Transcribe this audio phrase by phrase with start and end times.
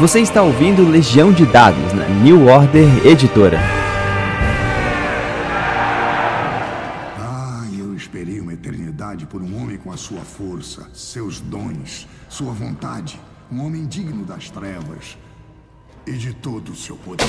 [0.00, 3.60] Você está ouvindo Legião de Dados na New Order Editora.
[7.16, 12.52] Ah, eu esperei uma eternidade por um homem com a sua força, seus dons, sua
[12.52, 13.20] vontade.
[13.52, 15.16] Um homem digno das trevas
[16.04, 17.24] e de todo o seu poder.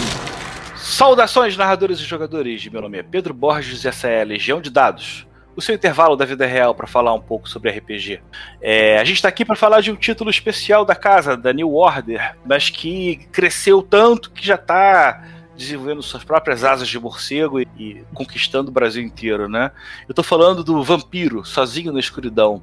[0.76, 2.68] Saudações, narradores e jogadores!
[2.68, 6.16] Meu nome é Pedro Borges e essa é a Legião de Dados o seu intervalo
[6.16, 8.22] da vida real para falar um pouco sobre RPG.
[8.62, 11.74] É, a gente está aqui para falar de um título especial da casa, da New
[11.74, 15.24] Order, mas que cresceu tanto que já está
[15.56, 19.72] desenvolvendo suas próprias asas de morcego e, e, conquistando o Brasil inteiro, né?
[20.08, 22.62] Eu estou falando do Vampiro, Sozinho na Escuridão.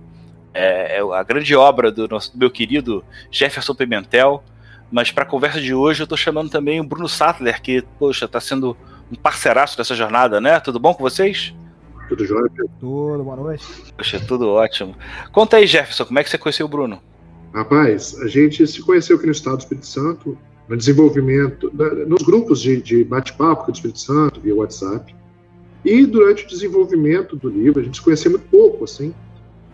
[0.52, 4.45] É, é a grande obra do, nosso, do meu querido Jefferson Pimentel.
[4.90, 8.27] Mas para a conversa de hoje eu estou chamando também o Bruno Sattler, que, poxa,
[8.27, 8.77] está sendo
[9.10, 10.60] um parceiraço dessa jornada, né?
[10.60, 11.54] Tudo bom com vocês?
[12.12, 12.51] Tudo jóia?
[12.79, 13.65] Tudo, boa noite.
[13.97, 14.95] Poxa, tudo ótimo.
[15.33, 17.01] Conta aí, Jefferson, como é que você conheceu o Bruno?
[17.55, 20.37] Rapaz, a gente se conheceu aqui no Estado do Espírito Santo,
[20.69, 21.73] no desenvolvimento,
[22.07, 25.15] nos grupos de, de bate-papo do Espírito Santo, via WhatsApp.
[25.87, 29.15] E durante o desenvolvimento do livro, a gente se conhecia muito pouco, assim.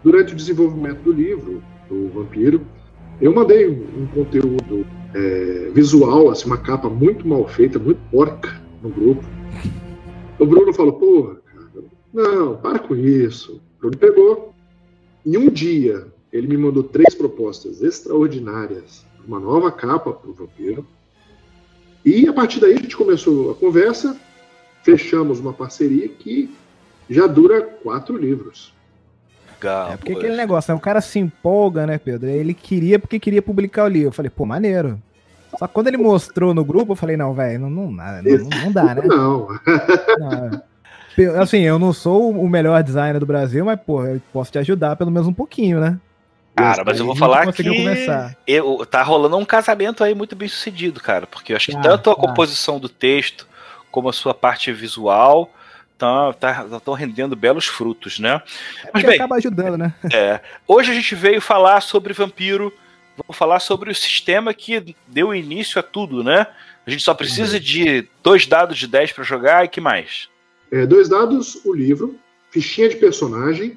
[0.04, 2.64] Durante o desenvolvimento do livro, do Vampiro,
[3.20, 8.62] eu mandei um, um conteúdo é, visual, assim, uma capa muito mal feita, muito porca
[8.80, 9.24] no grupo.
[10.38, 11.36] O Bruno falou, porra,
[12.12, 13.60] não, para com isso.
[13.76, 14.54] O Bruno pegou.
[15.26, 19.04] Em um dia, ele me mandou três propostas extraordinárias.
[19.26, 20.86] Uma nova capa para o Vampiro.
[22.04, 24.16] E a partir daí a gente começou a conversa,
[24.82, 26.54] fechamos uma parceria que
[27.10, 28.72] já dura quatro livros.
[29.54, 30.78] Legal, é porque aquele negócio, né?
[30.78, 32.28] o cara se empolga, né, Pedro?
[32.28, 34.08] Ele queria porque queria publicar o livro.
[34.08, 34.98] Eu falei, pô, maneiro.
[35.58, 38.12] Só que quando ele mostrou no grupo, eu falei, não, velho, não, não, não,
[38.64, 39.02] não, dá, né?
[39.04, 39.48] Não.
[40.18, 40.62] não.
[41.40, 44.96] Assim, eu não sou o melhor designer do Brasil, mas, pô, eu posso te ajudar
[44.96, 45.98] pelo menos um pouquinho, né?
[46.58, 47.62] Cara, mas eu vou falar que
[48.46, 51.80] eu, tá rolando um casamento aí muito bem sucedido, cara, porque eu acho que ah,
[51.80, 52.20] tanto a tá.
[52.20, 53.46] composição do texto
[53.90, 55.50] como a sua parte visual
[55.92, 58.42] estão tá, tá, rendendo belos frutos, né?
[58.84, 59.94] É mas bem, acaba ajudando, né?
[60.12, 62.72] É, hoje a gente veio falar sobre Vampiro,
[63.16, 66.46] vamos falar sobre o sistema que deu início a tudo, né?
[66.86, 67.62] A gente só precisa uhum.
[67.62, 70.28] de dois dados de 10 para jogar e que mais?
[70.70, 72.18] É, dois dados, o livro,
[72.50, 73.76] fichinha de personagem,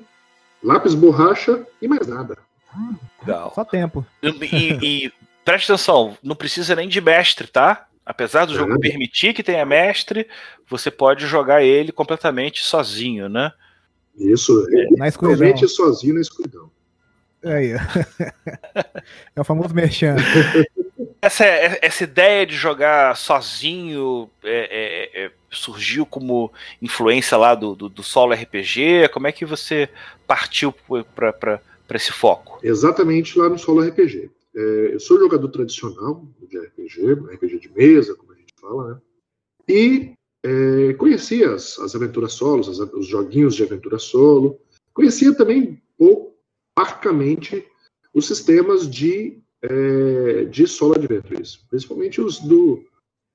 [0.63, 2.37] lápis borracha e mais nada.
[3.21, 3.51] Legal.
[3.53, 4.05] Só tempo.
[4.21, 5.13] E, e
[5.43, 7.87] preste atenção, não precisa nem de mestre, tá?
[8.05, 8.79] Apesar do jogo é.
[8.79, 10.27] permitir que tenha mestre,
[10.67, 13.51] você pode jogar ele completamente sozinho, né?
[14.17, 15.67] Isso, é, na escuridão.
[15.67, 16.69] sozinho na escuridão.
[17.43, 17.71] Aí.
[19.35, 20.15] é o famoso merchan.
[21.23, 26.51] Essa, essa ideia de jogar sozinho é, é, é, surgiu como
[26.81, 29.07] influência lá do, do, do, solo RPG?
[29.13, 29.87] Como é que você
[30.25, 31.61] partiu para
[31.93, 32.59] esse foco?
[32.63, 34.31] Exatamente lá no solo RPG.
[34.55, 39.01] É, eu sou jogador tradicional de RPG, RPG de mesa, como a gente fala, né?
[39.69, 44.59] E é, conhecia as, as aventuras solos, as, os joguinhos de aventura solo.
[44.91, 46.35] Conhecia também pouco,
[46.75, 47.63] parcamente,
[48.11, 52.83] os sistemas de é, de solo adventures, principalmente os do,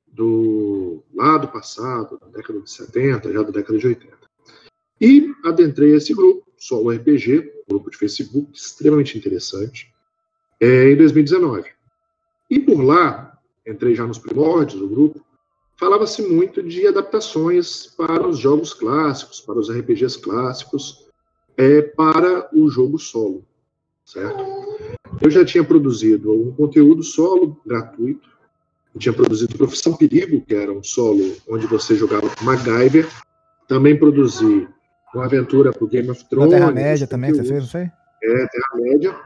[0.07, 4.17] do lá do passado, da década de 70, já da década de 80.
[5.01, 9.93] E adentrei esse grupo, Solo RPG, grupo de Facebook, extremamente interessante,
[10.59, 11.71] é, em 2019.
[12.49, 15.25] E por lá, entrei já nos primórdios do grupo,
[15.77, 21.07] falava-se muito de adaptações para os jogos clássicos, para os RPGs clássicos,
[21.57, 23.45] é, para o jogo solo,
[24.05, 24.66] certo?
[25.21, 28.29] Eu já tinha produzido um conteúdo solo gratuito.
[28.95, 33.07] Eu tinha produzido Profissão Perigo, que era um solo onde você jogava com MacGyver.
[33.69, 34.69] Também produzi
[35.15, 36.51] uma aventura para o Game of Thrones.
[36.51, 37.91] Terra-média também, você fez, não sei?
[38.23, 39.17] É, Terra-média.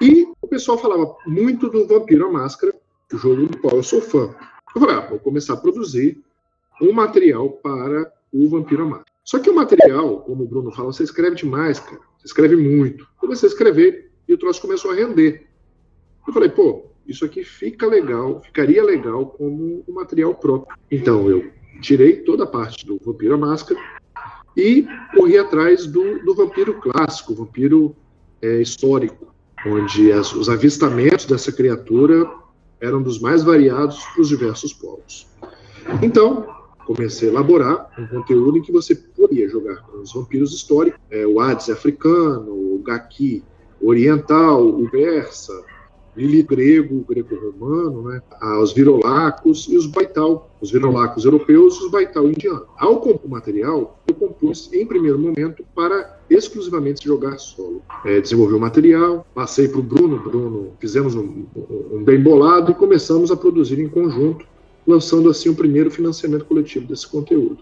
[0.00, 2.74] E o pessoal falava muito do Vampiro à Máscara,
[3.12, 4.34] o jogo do qual eu sou fã.
[4.74, 6.22] Eu falei, ah, vou começar a produzir
[6.80, 9.12] um material para o Vampiro à Máscara.
[9.24, 12.00] Só que o material, como o Bruno fala, você escreve demais, cara.
[12.18, 13.06] Você escreve muito.
[13.18, 15.46] Comecei a escrever e o troço começou a render.
[16.26, 20.76] Eu falei, pô, isso aqui fica legal, ficaria legal como um material próprio.
[20.90, 21.50] Então eu
[21.80, 23.80] tirei toda a parte do Vampiro à Máscara
[24.54, 27.96] e corri atrás do, do vampiro clássico, vampiro
[28.42, 29.32] é, histórico,
[29.64, 32.28] onde as, os avistamentos dessa criatura
[32.80, 35.26] eram dos mais variados para os diversos povos.
[36.02, 36.46] Então,
[36.84, 41.26] comecei a elaborar um conteúdo em que você poderia jogar com os vampiros históricos, é,
[41.26, 43.42] o Hades africano, o Gaki
[43.80, 45.52] oriental, o persa,
[46.18, 48.20] Lili grego, greco-romano, né?
[48.60, 52.64] os virolacos e os baital, os virolacos europeus e os baital indianos.
[52.76, 57.80] Ao compor o material, eu compus em primeiro momento, para exclusivamente jogar solo.
[58.04, 61.44] É, desenvolvi o material, passei para o Bruno, Bruno, fizemos um,
[61.92, 64.44] um, bem bolado e começamos a produzir em conjunto,
[64.84, 67.58] lançando assim o primeiro financiamento coletivo desse conteúdo.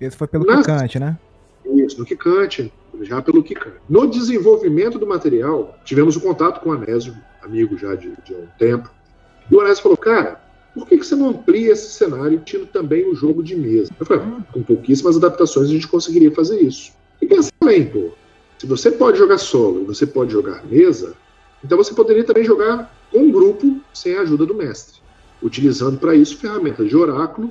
[0.00, 0.66] Esse foi pelo Nas...
[0.66, 1.16] Kikante, né?
[1.64, 2.72] Isso, no Kikante,
[3.04, 3.76] já pelo Kikante.
[3.88, 8.46] No desenvolvimento do material, tivemos um contato com o Anésio, amigo já de, de um
[8.58, 8.90] tempo,
[9.50, 10.40] e o Anésio falou, cara,
[10.74, 13.90] por que, que você não amplia esse cenário tendo também o jogo de mesa?
[13.98, 16.92] Eu falei, ah, com pouquíssimas adaptações a gente conseguiria fazer isso.
[17.20, 18.10] E pensa bem, pô.
[18.58, 21.14] Se você pode jogar solo e você pode jogar mesa,
[21.64, 25.00] então você poderia também jogar com um grupo sem a ajuda do mestre,
[25.42, 27.50] utilizando para isso ferramentas de oráculo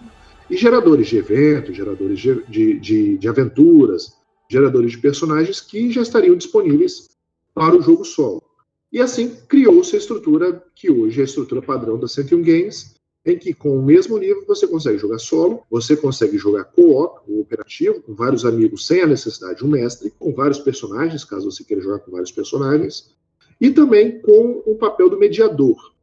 [0.50, 4.16] e geradores de eventos, geradores de, de, de, de aventuras,
[4.50, 7.08] geradores de personagens que já estariam disponíveis
[7.54, 8.44] para o jogo solo.
[8.92, 13.38] E assim criou-se a estrutura que hoje é a estrutura padrão da 101 Games, em
[13.38, 18.16] que com o mesmo nível você consegue jogar solo, você consegue jogar co-op, cooperativo, com
[18.16, 22.00] vários amigos sem a necessidade de um mestre, com vários personagens, caso você queira jogar
[22.00, 23.14] com vários personagens,
[23.62, 25.94] e também com o papel do mediador.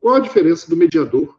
[0.00, 1.38] Qual a diferença do mediador?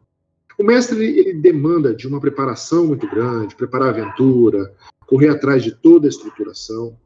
[0.58, 4.74] O mestre ele demanda de uma preparação muito grande, preparar a aventura,
[5.06, 6.96] correr atrás de toda a estruturação.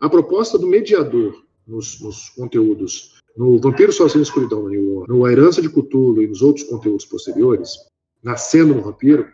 [0.00, 1.34] A proposta do mediador
[1.66, 6.42] nos, nos conteúdos no Vampiro Sozinho Escuridão, no, no A Herança de Cthulhu e nos
[6.42, 7.76] outros conteúdos posteriores,
[8.22, 9.26] nascendo no Vampiro,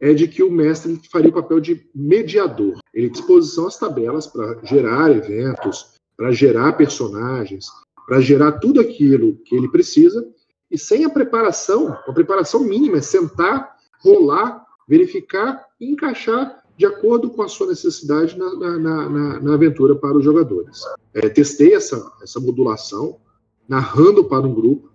[0.00, 2.78] é de que o mestre faria o papel de mediador.
[2.92, 7.66] Ele disposição as tabelas para gerar eventos, para gerar personagens,
[8.06, 10.26] para gerar tudo aquilo que ele precisa,
[10.70, 17.30] e sem a preparação, a preparação mínima é sentar, rolar, verificar e encaixar de acordo
[17.30, 20.80] com a sua necessidade na, na, na, na aventura para os jogadores.
[21.14, 23.20] É, testei essa, essa modulação,
[23.68, 24.90] narrando para um grupo.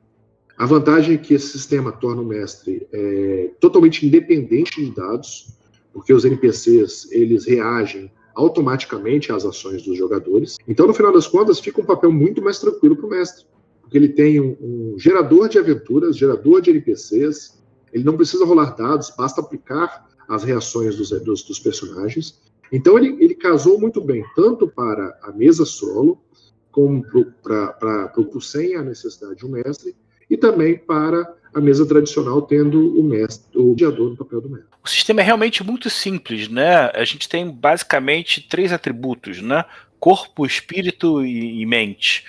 [0.57, 5.57] A vantagem é que esse sistema torna o mestre é, totalmente independente de dados,
[5.93, 10.57] porque os NPCs eles reagem automaticamente às ações dos jogadores.
[10.67, 13.45] Então, no final das contas, fica um papel muito mais tranquilo para o mestre,
[13.81, 17.57] porque ele tem um, um, gerador de aventuras, gerador de NPCs,
[17.93, 22.39] ele não precisa rolar dados, basta aplicar as reações dos, dos, dos personagens.
[22.71, 26.21] Então, ele, ele casou muito bem, tanto para a mesa solo,
[26.71, 27.03] como
[27.41, 29.95] para o sem a necessidade de um mestre,
[30.29, 34.67] e também para a mesa tradicional, tendo o mestre, o mediador no papel do mestre.
[34.83, 36.91] O sistema é realmente muito simples, né?
[36.93, 39.65] A gente tem basicamente três atributos, né?
[39.99, 42.25] Corpo, espírito e, e mente.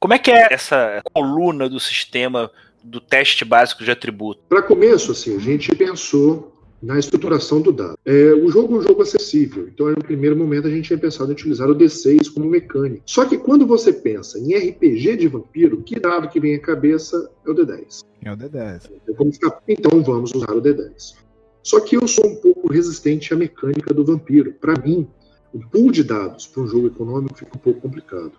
[0.00, 2.50] Como é que é essa coluna do sistema
[2.82, 4.42] do teste básico de atributo?
[4.48, 6.53] Para começo, assim, a gente pensou
[6.84, 7.98] na estruturação do dado.
[8.04, 11.30] É, o jogo é um jogo acessível, então no primeiro momento a gente tinha pensado
[11.30, 13.02] em utilizar o D6 como mecânica.
[13.06, 17.30] Só que quando você pensa em RPG de vampiro, que dado que vem à cabeça
[17.46, 18.04] é o D10.
[18.22, 18.90] É o D10.
[19.66, 21.14] Então vamos usar o D10.
[21.62, 24.52] Só que eu sou um pouco resistente à mecânica do vampiro.
[24.52, 25.08] Para mim,
[25.54, 28.32] o pool de dados para um jogo econômico fica um pouco complicado.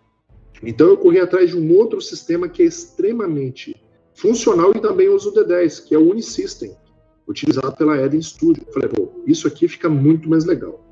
[0.62, 3.76] Então eu corri atrás de um outro sistema que é extremamente
[4.14, 6.76] funcional e também uso o D10, que é o Unisystem
[7.28, 8.64] utilizado pela Eden Studio.
[8.68, 10.84] Eu falei, pô, isso aqui fica muito mais legal.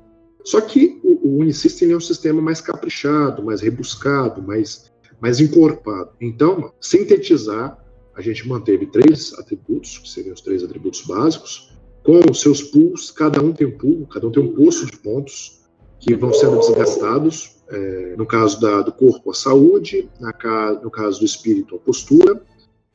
[0.44, 6.10] Só que o, o Unisystem é um sistema mais caprichado, mais rebuscado, mais, mais encorpado.
[6.20, 7.82] Então, sintetizar,
[8.14, 11.72] a gente manteve três atributos, que seriam os três atributos básicos,
[12.02, 14.96] com os seus pools, cada um tem um pool, cada um tem um poço de
[14.98, 15.62] pontos
[15.98, 17.54] que vão sendo desgastados.
[17.66, 20.34] É, no caso da, do corpo, a saúde, na,
[20.82, 22.42] no caso do espírito, a postura,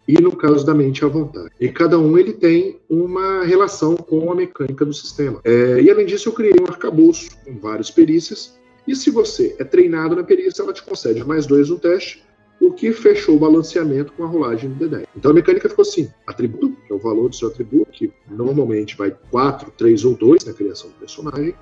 [0.10, 1.52] e no caso da mente à vontade.
[1.60, 5.40] E cada um ele tem uma relação com a mecânica do sistema.
[5.44, 8.60] É, e além disso, eu criei um arcabouço com várias perícias.
[8.88, 12.24] E se você é treinado na perícia, ela te concede mais dois no teste,
[12.60, 15.06] o que fechou o balanceamento com a rolagem do D10.
[15.16, 18.98] Então a mecânica ficou assim: atributo, que é o valor do seu atributo, que normalmente
[18.98, 21.54] vai 4, 3 ou 2 na criação do personagem,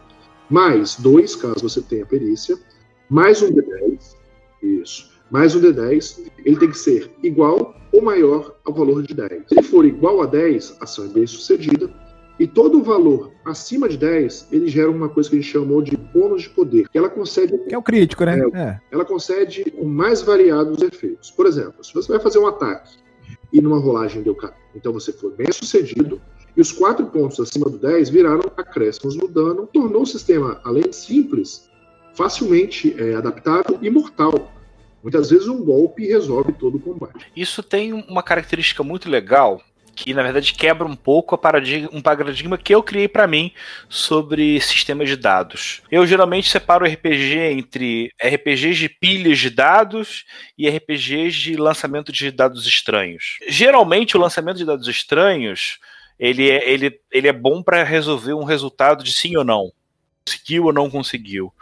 [0.49, 2.57] mais 2, caso você tenha perícia,
[3.09, 4.15] mais um D10,
[4.63, 9.43] isso, mais um D10, ele tem que ser igual ou maior ao valor de 10.
[9.47, 11.89] Se for igual a 10, a ação é bem sucedida.
[12.39, 15.97] E todo valor acima de 10, ele gera uma coisa que a gente chamou de
[15.97, 17.57] bônus de poder, que ela concede.
[17.67, 18.39] Que é o crítico, né?
[18.53, 18.79] É, é.
[18.91, 21.31] Ela concede o mais variado dos efeitos.
[21.31, 22.97] Por exemplo, se você vai fazer um ataque
[23.51, 26.21] e numa rolagem deu K, então você foi bem sucedido,
[26.55, 30.83] e os quatro pontos acima do 10 viraram acréscimos no dano, tornou o sistema, além
[30.83, 31.69] de simples,
[32.13, 34.51] facilmente é, adaptável e mortal.
[35.07, 37.31] Muitas vezes um golpe resolve todo o combate.
[37.33, 39.61] Isso tem uma característica muito legal
[39.95, 43.53] que na verdade quebra um pouco paradigma, um paradigma que eu criei para mim
[43.87, 45.81] sobre sistemas de dados.
[45.89, 50.25] Eu geralmente separo RPG entre RPGs de pilhas de dados
[50.57, 53.37] e RPGs de lançamento de dados estranhos.
[53.47, 55.79] Geralmente o lançamento de dados estranhos
[56.19, 59.71] ele é, ele, ele é bom para resolver um resultado de sim ou não.
[60.27, 61.53] Conseguiu ou não conseguiu.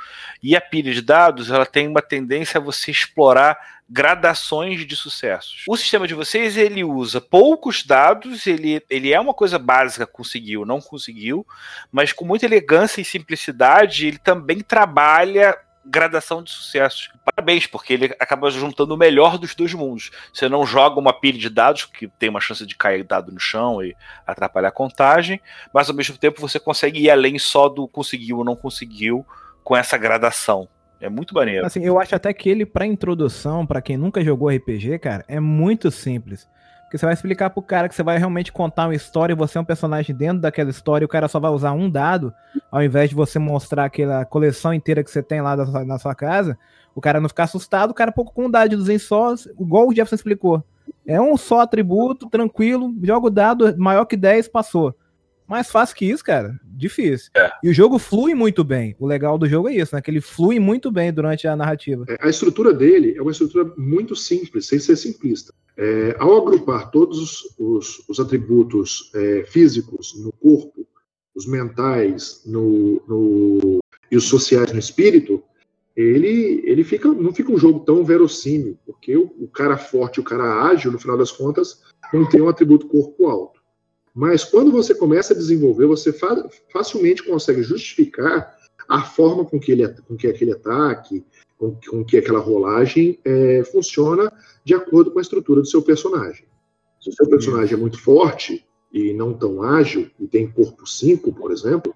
[0.42, 3.58] E a pilha de dados, ela tem uma tendência a você explorar
[3.88, 5.64] gradações de sucessos.
[5.68, 10.66] O sistema de vocês, ele usa poucos dados, ele, ele é uma coisa básica, conseguiu,
[10.66, 11.46] não conseguiu,
[11.92, 17.12] mas com muita elegância e simplicidade, ele também trabalha gradação de sucessos.
[17.24, 20.12] Parabéns, porque ele acaba juntando o melhor dos dois mundos.
[20.34, 23.40] Você não joga uma pilha de dados, que tem uma chance de cair dado no
[23.40, 25.40] chão e atrapalhar a contagem,
[25.74, 29.26] mas ao mesmo tempo você consegue ir além só do conseguiu ou não conseguiu
[29.64, 30.68] com essa gradação.
[31.00, 31.66] É muito maneiro.
[31.66, 35.40] Assim, eu acho até que ele, para introdução, para quem nunca jogou RPG, cara, é
[35.40, 36.48] muito simples.
[36.86, 39.58] Porque você vai explicar pro cara que você vai realmente contar uma história e você
[39.58, 42.34] é um personagem dentro daquela história e o cara só vai usar um dado,
[42.72, 46.58] ao invés de você mostrar aquela coleção inteira que você tem lá na sua casa,
[46.94, 49.92] o cara não ficar assustado, o cara pouco com um dado de só, igual o
[49.92, 50.64] Jefferson explicou.
[51.06, 54.96] É um só atributo, tranquilo, joga o dado maior que 10, passou.
[55.48, 57.30] Mais fácil que isso, cara, difícil.
[57.36, 57.52] É.
[57.64, 58.96] E o jogo flui muito bem.
[59.00, 60.02] O legal do jogo é isso, né?
[60.02, 62.06] Que ele flui muito bem durante a narrativa.
[62.10, 65.54] É, a estrutura dele é uma estrutura muito simples, sem ser simplista.
[65.78, 70.88] É, ao agrupar todos os, os, os atributos é, físicos no corpo,
[71.36, 75.44] os mentais no, no, e os sociais no espírito,
[75.96, 80.22] ele, ele fica, não fica um jogo tão verossímil, porque o, o cara forte e
[80.22, 81.84] o cara ágil, no final das contas,
[82.14, 83.62] não tem um atributo corpo alto.
[84.16, 88.56] Mas quando você começa a desenvolver, você fa facilmente consegue justificar
[88.88, 91.26] a forma com que, ele, com que aquele ataque,
[91.58, 94.32] com, com que aquela rolagem é, funciona
[94.64, 96.46] de acordo com a estrutura do seu personagem.
[97.02, 101.34] Se o seu personagem é muito forte e não tão ágil, e tem corpo 5,
[101.34, 101.94] por exemplo,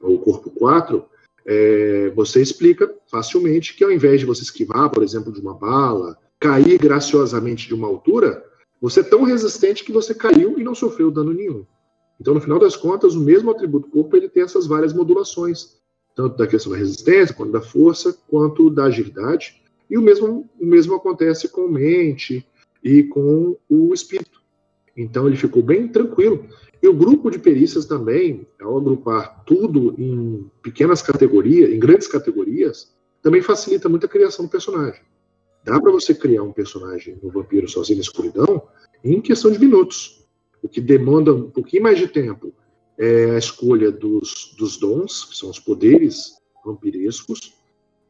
[0.00, 1.04] ou corpo 4,
[1.46, 6.18] é, você explica facilmente que ao invés de você esquivar, por exemplo, de uma bala,
[6.38, 8.44] cair graciosamente de uma altura,
[8.82, 11.64] você é tão resistente que você caiu e não sofreu dano nenhum.
[12.20, 15.76] Então, no final das contas, o mesmo atributo corpo ele tem essas várias modulações,
[16.16, 19.62] tanto da questão da resistência, quanto da força, quanto da agilidade.
[19.88, 22.44] E o mesmo, o mesmo acontece com mente
[22.82, 24.42] e com o espírito.
[24.96, 26.44] Então, ele ficou bem tranquilo.
[26.82, 32.92] E o grupo de perícias também, ao agrupar tudo em pequenas categorias, em grandes categorias,
[33.22, 35.00] também facilita muito a criação do personagem.
[35.64, 38.62] Dá para você criar um personagem no Vampiro Sozinho na Escuridão
[39.04, 40.26] em questão de minutos.
[40.62, 42.52] O que demanda um pouquinho mais de tempo
[42.98, 47.54] é a escolha dos, dos dons, que são os poderes vampirescos,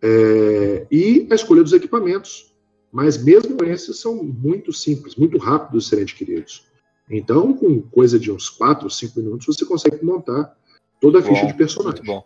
[0.02, 2.54] é, e a escolha dos equipamentos.
[2.90, 6.66] Mas mesmo esses são muito simples, muito rápidos de serem adquiridos.
[7.10, 10.56] Então, com coisa de uns 4, 5 minutos, você consegue montar
[11.02, 11.98] toda a ficha bom, de personagem.
[11.98, 12.24] Muito bom.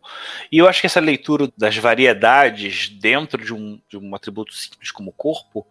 [0.52, 4.90] E eu acho que essa leitura das variedades dentro de um, de um atributo simples
[4.90, 5.66] como corpo,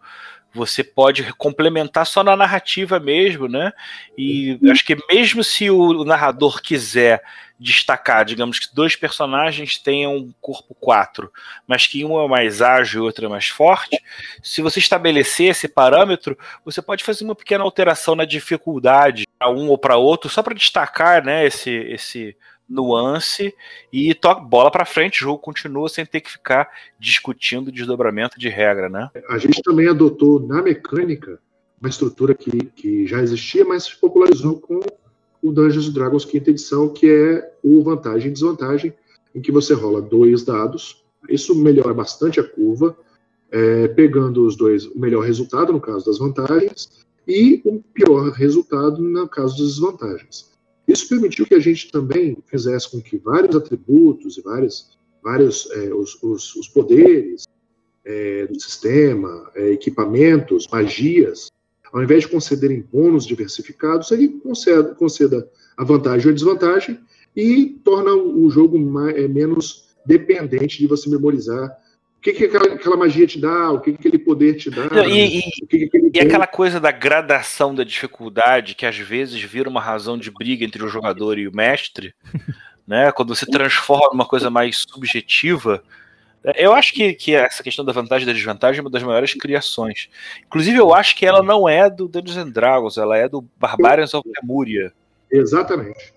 [0.52, 3.72] você pode complementar só na narrativa mesmo, né?
[4.18, 7.22] E acho que mesmo se o narrador quiser
[7.58, 11.30] destacar, digamos que dois personagens tenham um corpo 4,
[11.66, 13.98] mas que um é mais ágil e outro é mais forte,
[14.42, 19.68] se você estabelecer esse parâmetro, você pode fazer uma pequena alteração na dificuldade para um
[19.68, 22.36] ou para outro, só para destacar, né, esse esse
[22.68, 23.54] nuance
[23.92, 26.68] e toca bola para frente, o jogo continua sem ter que ficar
[26.98, 29.10] discutindo desdobramento de regra, né?
[29.28, 31.38] A gente também adotou na mecânica
[31.80, 34.80] uma estrutura que, que já existia, mas se popularizou com
[35.42, 38.92] o Dungeons Dragons quinta edição, que é o vantagem e desvantagem,
[39.34, 41.04] em que você rola dois dados.
[41.28, 42.96] Isso melhora bastante a curva,
[43.50, 49.00] é, pegando os dois, o melhor resultado no caso das vantagens e o pior resultado
[49.00, 50.55] no caso das desvantagens.
[50.86, 55.92] Isso permitiu que a gente também fizesse com que vários atributos e vários, vários é,
[55.92, 57.44] os, os, os, poderes
[58.04, 61.50] é, do sistema, é, equipamentos, magias,
[61.92, 67.00] ao invés de concederem bônus diversificados, ele conceda, conceda a vantagem ou a desvantagem
[67.34, 71.76] e torna o jogo mais, é, menos dependente de você memorizar
[72.20, 74.88] que, que aquela, aquela, magia te dá, o que, que aquele poder te dá.
[74.90, 79.68] Não, e, e, que e aquela coisa da gradação da dificuldade, que às vezes vira
[79.68, 82.14] uma razão de briga entre o jogador e o mestre,
[82.86, 83.12] né?
[83.12, 85.82] Quando você transforma uma coisa mais subjetiva.
[86.54, 89.34] Eu acho que, que essa questão da vantagem e da desvantagem é uma das maiores
[89.34, 90.08] criações.
[90.46, 94.14] Inclusive, eu acho que ela não é do Dungeons and Dragons, ela é do Barbarians
[94.14, 94.92] of Lemuria.
[95.28, 96.15] Exatamente.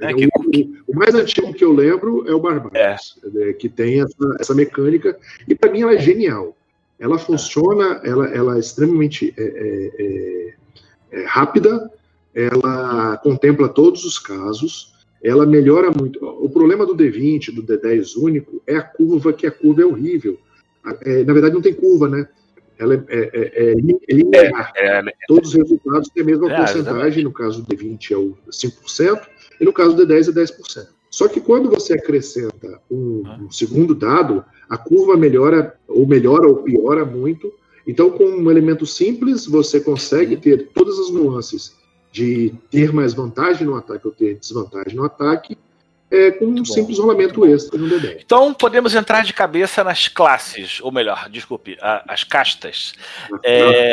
[0.00, 0.26] É, que...
[0.26, 3.52] o, o, mais antigo que eu lembro é o Barbaros, é.
[3.52, 6.56] que tem essa, essa mecânica, e para mim ela é genial.
[6.98, 11.90] Ela funciona, ela, ela é extremamente é, é, é, é rápida,
[12.34, 16.24] ela contempla todos os casos, ela melhora muito.
[16.24, 20.38] O problema do D20, do D10 único, é a curva, que a curva é horrível.
[20.84, 22.28] na verdade, não tem curva, né?
[22.78, 23.74] Ela é, é, é
[24.12, 24.72] linear.
[25.26, 29.20] Todos os resultados têm a mesma porcentagem, no caso do D20 é o 5%,
[29.60, 30.88] e no caso do D10 é 10%.
[31.10, 36.62] Só que quando você acrescenta um, um, segundo dado, a curva melhora, ou melhora ou
[36.62, 37.52] piora muito.
[37.86, 41.76] Então, com um elemento simples, você consegue ter todas as nuances
[42.12, 45.56] de ter mais vantagem no ataque ou ter desvantagem no ataque,
[46.10, 48.22] é, com um simples rolamento extra no D10.
[48.24, 52.94] Então podemos entrar de cabeça nas classes, ou melhor, desculpe, a, as castas.
[53.44, 53.92] É,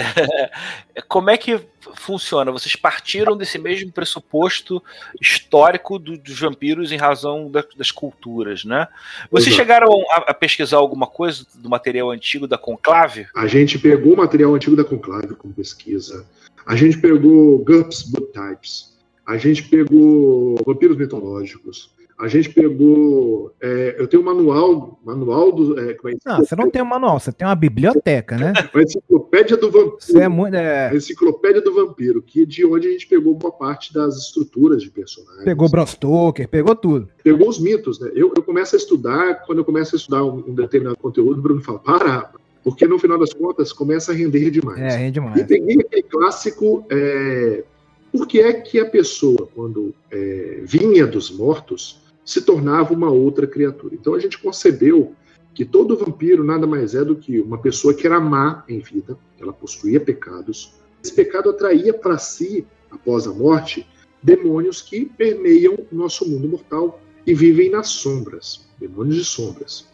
[1.07, 1.59] como é que
[1.93, 2.51] funciona?
[2.51, 4.81] Vocês partiram desse mesmo pressuposto
[5.21, 8.87] histórico do, dos vampiros em razão da, das culturas, né?
[9.29, 9.61] Vocês Exato.
[9.61, 13.27] chegaram a, a, pesquisar alguma coisa do material antigo da Conclave?
[13.35, 16.25] A gente pegou o material antigo da Conclave com pesquisa.
[16.65, 18.95] A gente pegou GURPS Book Types.
[19.27, 21.93] A gente pegou vampiros mitológicos.
[22.17, 23.53] A gente pegou.
[23.61, 25.77] É, eu tenho um manual, manual do.
[25.77, 28.53] É, é não, você não tem um manual, você tem uma biblioteca, né?
[28.73, 29.97] A enciclopédia do vampiro.
[29.99, 30.89] Você é muito, é...
[30.89, 34.81] A enciclopédia do vampiro, que é de onde a gente pegou boa parte das estruturas
[34.81, 35.43] de personagens.
[35.43, 37.09] Pegou Bram Stoker, pegou tudo.
[37.21, 38.09] Pegou os mitos, né?
[38.15, 41.41] Eu, eu começo a estudar, quando eu começo a estudar um, um determinado conteúdo, o
[41.41, 42.31] Bruno fala: para,
[42.63, 44.79] porque no final das contas começa a render demais.
[44.79, 45.37] É, rende demais.
[45.37, 46.85] E peguei aquele clássico.
[46.89, 47.63] É,
[48.09, 53.45] por que é que a pessoa, quando é, vinha dos mortos, se tornava uma outra
[53.45, 53.93] criatura.
[53.95, 55.13] Então a gente concebeu
[55.53, 59.17] que todo vampiro nada mais é do que uma pessoa que era má em vida,
[59.39, 60.73] ela possuía pecados.
[61.01, 63.87] Esse pecado atraía para si, após a morte,
[64.21, 69.87] demônios que permeiam o nosso mundo mortal e vivem nas sombras, demônios de sombras.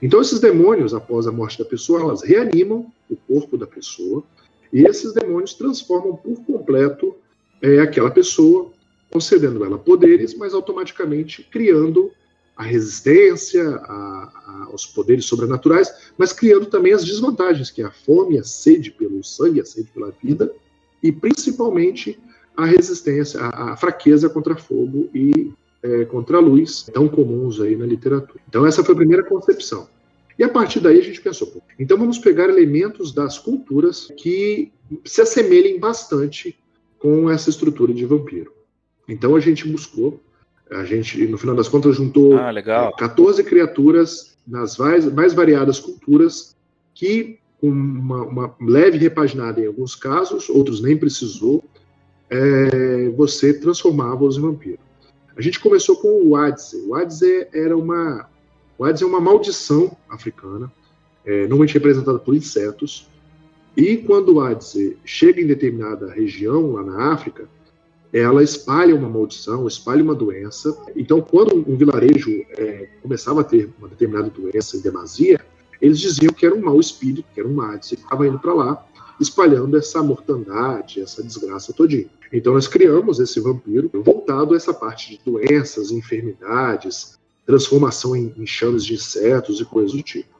[0.00, 4.24] Então esses demônios, após a morte da pessoa, elas reanimam o corpo da pessoa
[4.72, 7.14] e esses demônios transformam por completo
[7.62, 8.72] é, aquela pessoa
[9.14, 12.10] concedendo ela poderes, mas automaticamente criando
[12.56, 17.92] a resistência a, a, aos poderes sobrenaturais, mas criando também as desvantagens, que é a
[17.92, 20.52] fome, a sede pelo sangue, a sede pela vida,
[21.00, 22.18] e principalmente
[22.56, 27.76] a resistência, a, a fraqueza contra fogo e é, contra a luz, tão comuns aí
[27.76, 28.40] na literatura.
[28.48, 29.88] Então essa foi a primeira concepção.
[30.36, 34.72] E a partir daí a gente pensou, então vamos pegar elementos das culturas que
[35.04, 36.58] se assemelhem bastante
[36.98, 38.53] com essa estrutura de vampiro.
[39.08, 40.20] Então a gente buscou,
[40.70, 46.56] a gente, no final das contas, juntou ah, 14 criaturas nas mais, mais variadas culturas
[46.94, 51.64] que, com uma, uma, leve repaginada em alguns casos, outros nem precisou,
[52.30, 54.78] é, você transformava-os em vampiro.
[55.36, 56.76] A gente começou com o Wadze.
[56.76, 58.28] O Wadze era uma,
[58.78, 60.72] o Wadze é uma maldição africana,
[61.24, 63.08] é, normalmente representada por insetos,
[63.76, 67.48] e quando o Wadze chega em determinada região, lá na África,
[68.14, 70.72] ela espalha uma maldição, espalha uma doença.
[70.94, 75.40] Então, quando um vilarejo é, começava a ter uma determinada doença em demasia,
[75.82, 78.54] eles diziam que era um mau espírito, que era um Hades, que estava indo para
[78.54, 78.86] lá,
[79.20, 82.06] espalhando essa mortandade, essa desgraça todinha.
[82.32, 88.84] Então, nós criamos esse vampiro voltado a essa parte de doenças, enfermidades, transformação em enxames
[88.84, 90.33] de insetos e coisas do tipo.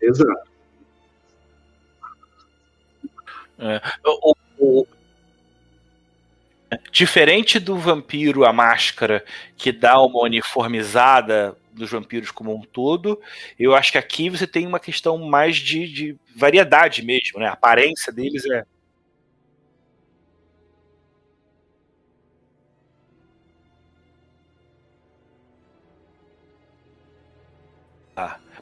[0.00, 0.48] Exato.
[3.58, 4.86] É, o, o,
[6.90, 9.24] diferente do vampiro, a máscara,
[9.56, 13.20] que dá uma uniformizada dos vampiros como um todo,
[13.58, 17.46] eu acho que aqui você tem uma questão mais de, de variedade mesmo, né?
[17.46, 18.62] A aparência deles é.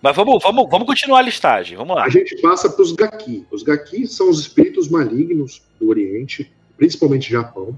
[0.05, 2.05] Mas vamos, vamos, vamos continuar a listagem, vamos lá.
[2.05, 3.47] A gente passa para os Gaki.
[3.51, 7.75] Os Gaki são os espíritos malignos do Oriente, principalmente Japão,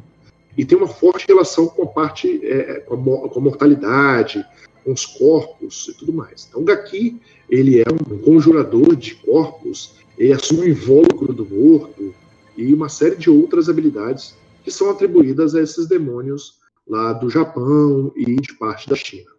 [0.58, 4.44] e tem uma forte relação com a parte, é, com, a, com, a, mortalidade,
[4.82, 6.48] com os corpos e tudo mais.
[6.48, 7.16] Então, o Gaki,
[7.48, 12.12] ele é um conjurador de corpos, ele assume o invólucro do morto
[12.56, 16.54] e uma série de outras habilidades que são atribuídas a esses demônios
[16.88, 19.35] lá do Japão e de parte da China.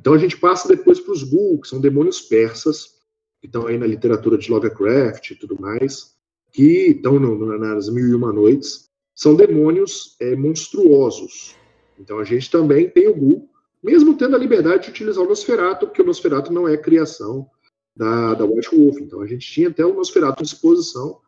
[0.00, 2.98] Então a gente passa depois para os Gul, que são demônios persas,
[3.38, 6.14] que estão aí na literatura de Lovecraft e tudo mais,
[6.50, 11.54] que estão no, nas Mil e Uma Noites, são demônios é, monstruosos.
[11.98, 13.50] Então a gente também tem o Gul,
[13.82, 17.46] mesmo tendo a liberdade de utilizar o Nosferatu, porque o Nosferatu não é criação
[17.94, 18.98] da, da White Wolf.
[19.00, 21.20] Então a gente tinha até o Nosferatu à disposição,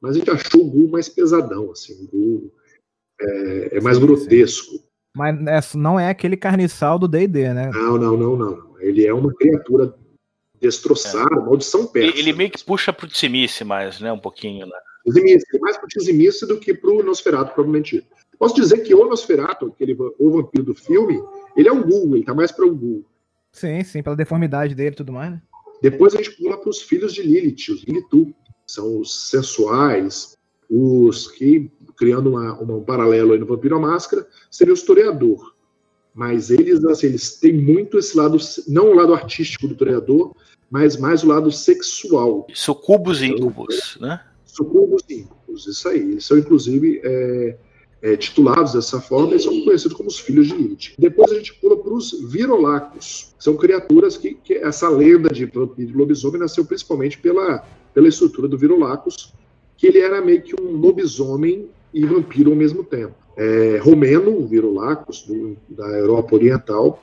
[0.00, 2.52] mas a gente achou o Gul mais pesadão, assim, o Gul
[3.20, 4.70] é, é mais sim, grotesco.
[4.76, 4.89] Sim.
[5.14, 7.70] Mas não é aquele carniçal do D&D, né?
[7.72, 8.80] Não, não, não, não.
[8.80, 9.94] Ele é uma criatura
[10.60, 11.40] destroçada, é.
[11.40, 12.18] maldição persa.
[12.18, 14.12] Ele meio que puxa pro Tizimice mais, né?
[14.12, 14.76] Um pouquinho, né?
[15.04, 18.06] Tizimice, mais pro Tizimice do que pro Nosferatu, provavelmente.
[18.38, 21.22] Posso dizer que o Nosferatu, aquele, o vampiro do filme,
[21.56, 23.04] ele é um ghoul, ele tá mais para um ghoul.
[23.52, 25.42] Sim, sim, pela deformidade dele e tudo mais, né?
[25.82, 28.34] Depois a gente pula para os filhos de Lilith, os Lilitu,
[28.66, 30.36] são os sensuais,
[30.70, 35.54] os que, criando uma, uma, um paralelo aí no Vampiro à Máscara, seria o historiador.
[36.14, 40.34] Mas eles, assim, eles têm muito esse lado, não o lado artístico do historiador,
[40.70, 42.46] mas mais o lado sexual.
[42.54, 44.20] Sucubos e incubos, né?
[44.44, 46.12] Sucubos e incubos, isso aí.
[46.12, 47.56] Eles são, inclusive, é,
[48.02, 50.94] é, titulados dessa forma e são conhecidos como os filhos de Lilith.
[50.98, 53.34] Depois a gente pula para os virolacos.
[53.38, 58.56] São criaturas que, que essa lenda de, de lobisomem nasceu principalmente pela, pela estrutura do
[58.56, 59.32] virolacos,
[59.80, 63.14] que ele era meio que um lobisomem e vampiro ao mesmo tempo.
[63.34, 67.02] É, romeno, o virolacos, do, da Europa Oriental,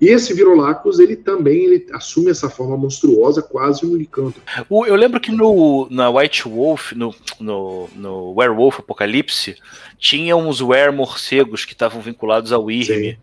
[0.00, 4.42] e esse Virolacus, ele também ele assume essa forma monstruosa, quase um licântropo.
[4.86, 9.56] Eu lembro que no, na White Wolf, no, no, no Werewolf Apocalipse,
[9.96, 13.18] tinha uns were-morcegos que estavam vinculados ao Irme,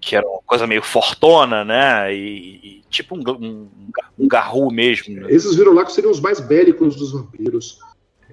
[0.00, 2.14] que era uma coisa meio fortona, né?
[2.14, 3.68] E, e tipo um, um,
[4.16, 5.12] um garru mesmo.
[5.16, 5.26] Né?
[5.30, 7.80] Esses Virolacus seriam os mais bélicos dos vampiros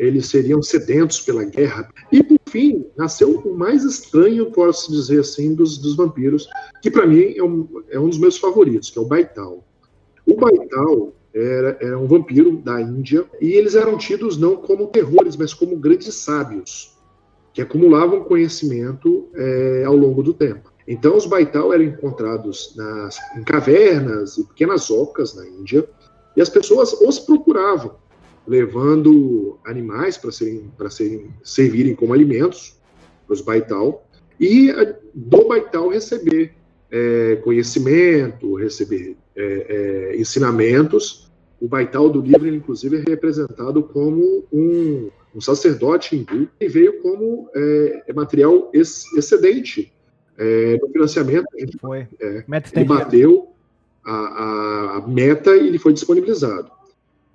[0.01, 1.87] eles seriam sedentos pela guerra.
[2.11, 6.49] E, por fim, nasceu o mais estranho, posso dizer assim, dos, dos vampiros,
[6.81, 9.63] que para mim é um, é um dos meus favoritos, que é o Baital.
[10.25, 15.37] O Baital era, era um vampiro da Índia, e eles eram tidos não como terrores,
[15.37, 16.97] mas como grandes sábios,
[17.53, 20.71] que acumulavam conhecimento é, ao longo do tempo.
[20.87, 25.87] Então, os Baital eram encontrados nas, em cavernas e pequenas ocas na Índia,
[26.35, 28.01] e as pessoas os procuravam
[28.47, 32.77] levando animais para serem, serem servirem como alimentos
[33.25, 34.05] para os baital
[34.39, 34.73] e
[35.13, 36.53] do baital receber
[36.89, 41.31] é, conhecimento, receber é, é, ensinamentos.
[41.59, 47.49] O baital do livro, inclusive, é representado como um, um sacerdote hindu e veio como
[47.55, 49.93] é, é material ex excedente
[50.37, 51.45] é, no financiamento.
[51.79, 52.07] Foi.
[52.75, 53.49] ele bateu
[54.03, 56.71] a, a, a meta e ele foi disponibilizado.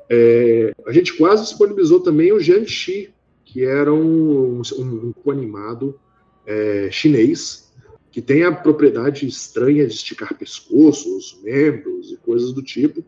[0.08, 3.12] É, a gente quase disponibilizou também o Jiangxi,
[3.44, 5.98] que era um, um, um animado
[6.46, 7.72] é, chinês,
[8.10, 13.04] que tem a propriedade estranha de esticar pescoços, membros e coisas do tipo.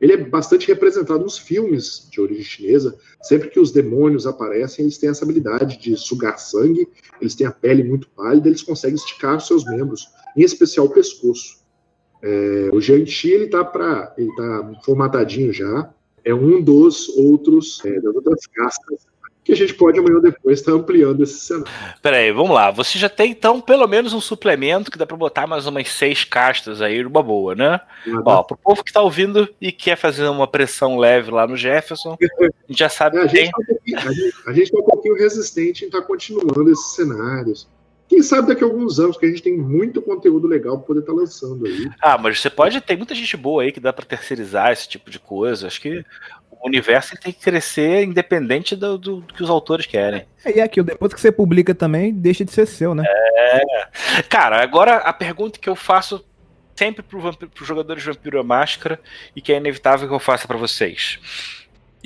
[0.00, 2.98] Ele é bastante representado nos filmes de origem chinesa.
[3.22, 6.88] Sempre que os demônios aparecem, eles têm essa habilidade de sugar sangue,
[7.20, 10.90] eles têm a pele muito pálida, eles conseguem esticar os seus membros, em especial o
[10.90, 11.62] pescoço.
[12.20, 18.14] É, o Jiangxi, ele tá, ele tá formatadinho já, é um dos outros, é, das
[18.14, 19.12] outras castas
[19.44, 21.66] que a gente pode amanhã ou depois estar tá ampliando esse cenário.
[22.00, 22.70] Peraí, vamos lá.
[22.70, 26.24] Você já tem então pelo menos um suplemento que dá para botar mais umas seis
[26.24, 27.80] castas aí numa boa, né?
[28.06, 31.56] Ah, Ó, pro povo que tá ouvindo e quer fazer uma pressão leve lá no
[31.56, 33.96] Jefferson, a gente já sabe é, a que gente tem.
[33.96, 36.94] Tá um a, gente, a gente tá um pouquinho resistente em estar tá continuando esses
[36.94, 37.68] cenários.
[38.12, 41.00] Quem sabe daqui a alguns anos, que a gente tem muito conteúdo legal para poder
[41.00, 41.90] estar tá lançando aí.
[41.98, 45.10] Ah, mas você pode ter muita gente boa aí que dá para terceirizar esse tipo
[45.10, 45.66] de coisa.
[45.66, 46.04] Acho que
[46.50, 50.26] o universo tem que crescer independente do, do, do, que os autores querem.
[50.44, 53.02] É, e aquilo, depois que você publica também, deixa de ser seu, né?
[53.06, 54.22] É.
[54.28, 56.22] Cara, agora a pergunta que eu faço
[56.76, 59.00] sempre para os jogadores de Vampiro à Máscara
[59.34, 61.18] e que é inevitável que eu faça para vocês.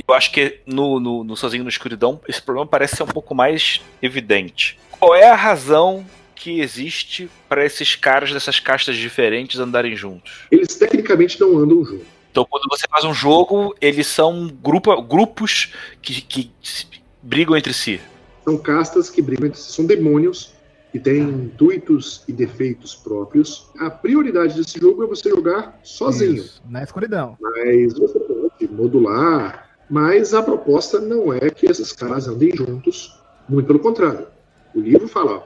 [0.07, 3.35] Eu acho que no, no, no Sozinho no Escuridão esse problema parece ser um pouco
[3.35, 4.79] mais evidente.
[4.99, 6.05] Qual é a razão
[6.35, 10.47] que existe para esses caras dessas castas diferentes andarem juntos?
[10.51, 12.07] Eles tecnicamente não andam juntos.
[12.31, 16.51] Então, quando você faz um jogo, eles são grupo, grupos que, que
[17.23, 18.01] brigam entre si.
[18.45, 19.73] São castas que brigam entre si.
[19.73, 20.53] São demônios
[20.93, 23.71] que têm intuitos e defeitos próprios.
[23.79, 26.37] A prioridade desse jogo é você jogar sozinho.
[26.37, 27.37] Isso, na escuridão.
[27.41, 29.71] Mas você pode modular.
[29.89, 33.19] Mas a proposta não é que esses caras andem juntos.
[33.49, 34.27] Muito pelo contrário.
[34.77, 35.43] O livro fala, ó,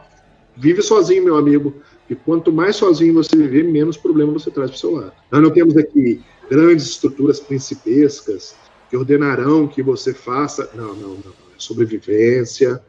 [0.57, 1.73] vive sozinho, meu amigo,
[2.09, 5.13] e quanto mais sozinho você viver, menos problema você traz para o seu lado.
[5.31, 8.57] Nós não temos aqui grandes estruturas principescas
[8.91, 10.69] que ordenarão que você faça.
[10.75, 11.31] Não, não, não.
[11.55, 12.83] É sobrevivência.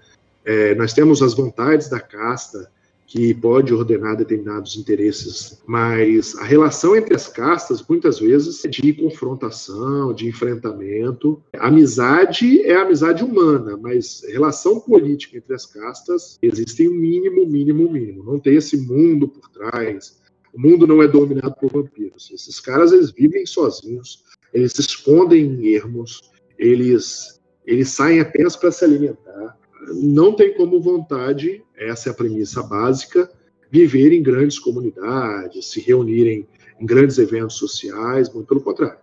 [0.44, 2.72] É, nós temos as vontades da casta
[3.12, 8.94] que pode ordenar determinados interesses, mas a relação entre as castas muitas vezes é de
[8.94, 11.44] confrontação, de enfrentamento.
[11.60, 18.24] amizade é amizade humana, mas relação política entre as castas existe um mínimo, mínimo, mínimo.
[18.24, 20.22] Não tem esse mundo por trás.
[20.54, 22.32] O mundo não é dominado por vampiros.
[22.32, 26.22] Esses caras eles vivem sozinhos, eles se escondem em ermos,
[26.58, 29.60] eles eles saem apenas para se alimentar
[29.94, 33.30] não tem como vontade, essa é a premissa básica,
[33.70, 36.48] viver em grandes comunidades, se reunirem
[36.80, 39.00] em grandes eventos sociais, muito pelo contrário.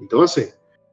[0.00, 0.48] Então, assim,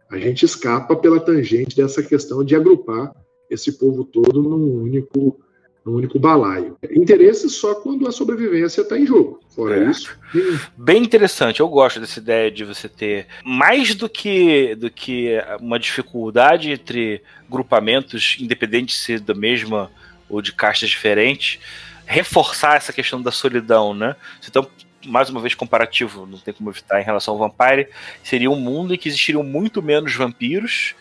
[0.10, 3.14] a gente escapa pela tangente dessa questão de agrupar
[3.50, 5.40] esse povo todo num único
[5.84, 6.78] num único balaio.
[6.92, 9.40] Interesse só quando a sobrevivência está em jogo.
[9.50, 9.90] Fora É.
[9.90, 10.60] isso, nenhum.
[10.78, 15.80] Bem interessante, eu gosto dessa ideia de você ter mais do que, do que uma
[15.80, 19.90] dificuldade entre grupamentos, independente de ser da mesma
[20.32, 21.60] ou de castas diferentes,
[22.06, 24.16] reforçar essa questão da solidão, né?
[24.48, 24.68] Então,
[25.06, 27.88] mais uma vez comparativo, não tem como evitar em relação ao Vampire,
[28.24, 30.94] seria um mundo em que existiriam muito menos vampiros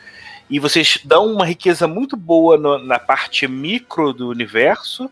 [0.48, 5.10] e vocês dão uma riqueza muito boa no- na parte micro do universo.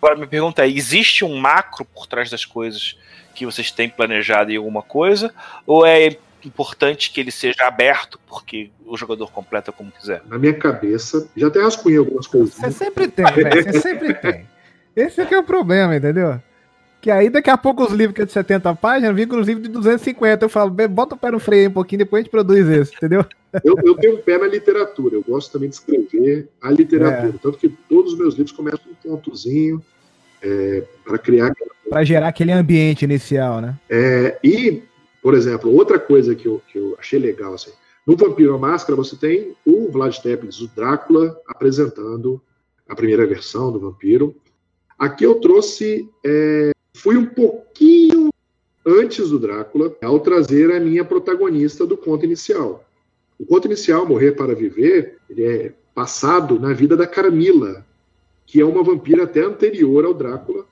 [0.00, 2.96] Agora me pergunta é, existe um macro por trás das coisas
[3.34, 5.34] que vocês têm planejado em alguma coisa?
[5.66, 10.22] Ou é importante que ele seja aberto porque o jogador completa como quiser?
[10.26, 12.54] Na minha cabeça, já até rascunhei algumas coisas.
[12.54, 13.64] Você sempre tem, velho.
[13.64, 14.46] Você sempre tem.
[14.94, 16.40] Esse aqui é o problema, entendeu?
[17.00, 19.46] Que aí daqui a pouco os livros que é de 70 páginas vêm com os
[19.46, 20.44] livros de 250.
[20.44, 22.68] Eu falo, "Bem, bota o pé no freio aí um pouquinho, depois a gente produz
[22.68, 23.24] esse, entendeu?
[23.64, 27.34] Eu, eu tenho um pé na literatura, eu gosto também de escrever a literatura.
[27.34, 27.38] É.
[27.40, 29.82] Tanto que todos os meus livros começam com um pontozinho
[31.04, 31.52] para criar.
[31.88, 33.74] Pra gerar aquele ambiente inicial, né?
[33.88, 34.82] É, e,
[35.22, 37.72] por exemplo, outra coisa que eu, que eu achei legal, assim,
[38.06, 42.40] no Vampiro à Máscara você tem o Vlad Tepes, o Drácula, apresentando
[42.88, 44.34] a primeira versão do Vampiro.
[44.98, 48.30] Aqui eu trouxe, é, fui um pouquinho
[48.86, 52.84] antes do Drácula, ao trazer a minha protagonista do conto inicial.
[53.38, 57.84] O conto inicial, Morrer para Viver, ele é passado na vida da Carmila,
[58.46, 60.64] que é uma vampira até anterior ao Drácula,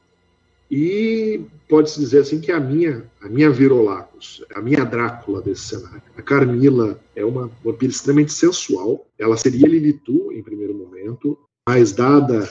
[0.70, 6.02] e pode-se dizer assim que a minha, a minha Virolacos, a minha Drácula desse cenário.
[6.16, 12.48] A Carmila é uma vampira extremamente sensual, ela seria Lilitu em primeiro momento, mas dada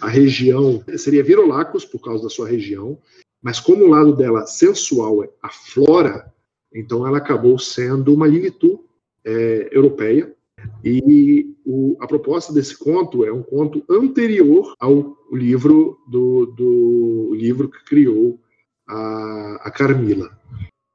[0.00, 2.98] a região, seria Virolacos por causa da sua região,
[3.42, 6.32] mas como o lado dela sensual é a flora,
[6.74, 8.84] então ela acabou sendo uma Lilitu
[9.24, 10.35] é, europeia,
[10.84, 17.68] e o- a proposta desse conto é um conto anterior ao livro do, do livro
[17.68, 18.38] que criou
[18.86, 20.30] a, a Carmila.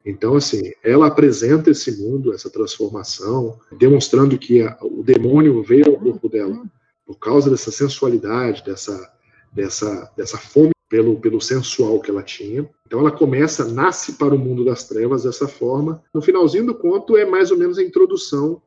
[0.05, 5.97] Então, assim, ela apresenta esse mundo, essa transformação, demonstrando que a- o demônio veio ao
[5.97, 6.63] corpo dela
[7.05, 9.11] por causa dessa sensualidade, dessa,
[9.51, 12.67] dessa, dessa fome pelo, pelo sensual que ela tinha.
[12.87, 16.01] Então ela começa, nasce para o mundo das trevas dessa forma.
[16.13, 18.61] No finalzinho do conto é mais ou menos a introdução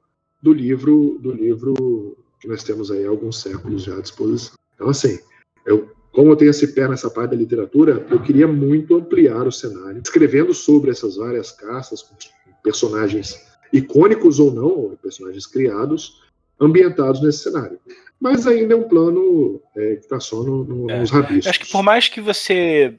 [0.44, 4.54] do livro, do livro que nós temos aí há alguns séculos já à disposição.
[4.74, 5.18] Então assim,
[5.64, 9.50] eu como eu tenho esse pé nessa parte da literatura, eu queria muito ampliar o
[9.50, 12.14] cenário, escrevendo sobre essas várias com
[12.62, 13.34] personagens
[13.72, 16.22] icônicos ou não, ou personagens criados,
[16.60, 17.80] ambientados nesse cenário.
[18.20, 21.00] Mas ainda é um plano é, que está só no, no, É.
[21.00, 21.48] nos rabiscos.
[21.48, 22.96] Acho que por mais que você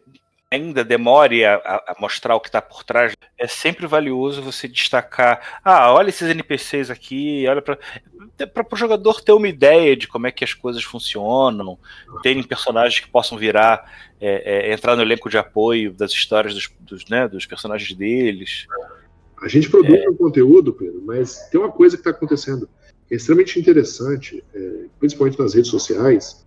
[0.52, 5.60] ainda demore a, a- mostrar o que está por trás, é sempre valioso você destacar.
[5.64, 7.78] Ah, olha esses NPCs aqui, olha para
[8.72, 11.78] o jogador ter uma ideia de como é que as coisas funcionam,
[12.22, 16.72] terem personagens que possam virar, é, é, entrar no elenco de apoio das histórias dos,
[16.80, 18.68] dos, né, dos personagens deles.
[19.42, 22.70] A gente produz um conteúdo, Pedro, mas tem uma coisa que está acontecendo
[23.10, 26.45] é extremamente interessante, é, principalmente nas redes sociais,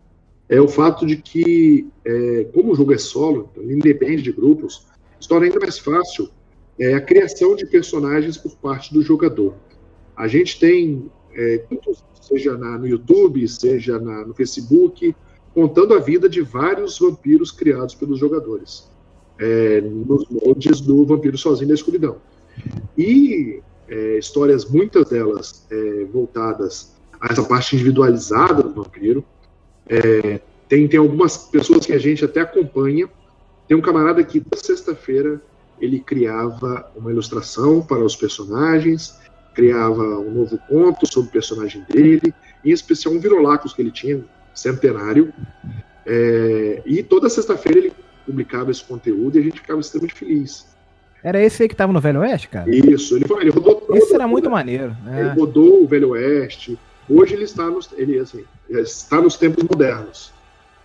[0.48, 4.86] é o fato de que, é, como o jogo é solo, então ele de grupos,
[5.20, 6.28] se torna ainda mais fácil
[6.78, 9.54] é, a criação de personagens por parte do jogador.
[10.16, 11.64] A gente tem, é,
[12.20, 15.14] seja na- no YouTube, seja na- no Facebook,
[15.52, 18.88] contando a vida de vários vampiros criados pelos jogadores,
[19.38, 22.16] é, nos moldes do Vampiro Sozinho da Escuridão.
[22.96, 29.24] E é, histórias, muitas delas é, voltadas a essa parte individualizada do vampiro.
[29.88, 33.08] É, tem, tem algumas pessoas que a gente até acompanha.
[33.66, 35.40] Tem um camarada que, toda sexta-feira,
[35.80, 39.18] ele criava uma ilustração para os personagens,
[39.54, 44.24] criava um novo conto sobre o personagem dele, em especial um Virolacos que ele tinha,
[44.54, 45.32] centenário.
[46.06, 47.92] É, e toda sexta-feira ele
[48.24, 50.66] publicava esse conteúdo e a gente ficava extremamente feliz.
[51.22, 52.70] Era esse aí que tava no Velho Oeste, cara?
[52.74, 54.96] Isso, ele, ele rodou Esse era muito maneiro.
[55.06, 55.34] ele né?
[55.36, 56.78] rodou o Velho Oeste.
[57.08, 60.32] Hoje ele está nos, ele, assim, está nos tempos modernos.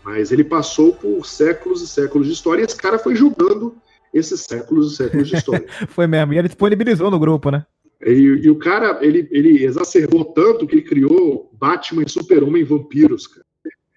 [0.03, 3.75] Mas ele passou por séculos e séculos de história e esse cara foi julgando
[4.13, 5.65] esses séculos e séculos de história.
[5.89, 6.33] Foi mesmo.
[6.33, 7.65] E ele disponibilizou no grupo, né?
[8.05, 13.25] e, e o cara, ele, ele exacerbou tanto que ele criou Batman Super-Homem vampiros.
[13.27, 13.45] Cara.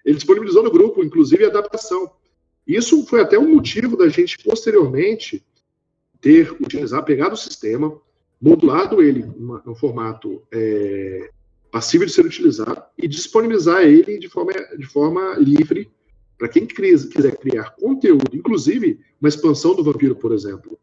[0.03, 2.09] Ele disponibilizou no grupo, inclusive, a adaptação.
[2.65, 5.45] Isso foi até um motivo da gente, posteriormente,
[6.19, 7.95] ter utilizado, pegado o sistema,
[8.41, 11.29] modulado ele no formato é,
[11.77, 15.87] passível de ser utilizado e disponibilizar ele de forma, de forma livre
[16.35, 20.79] para quem quiser criar conteúdo, inclusive uma expansão do Vampiro, por exemplo,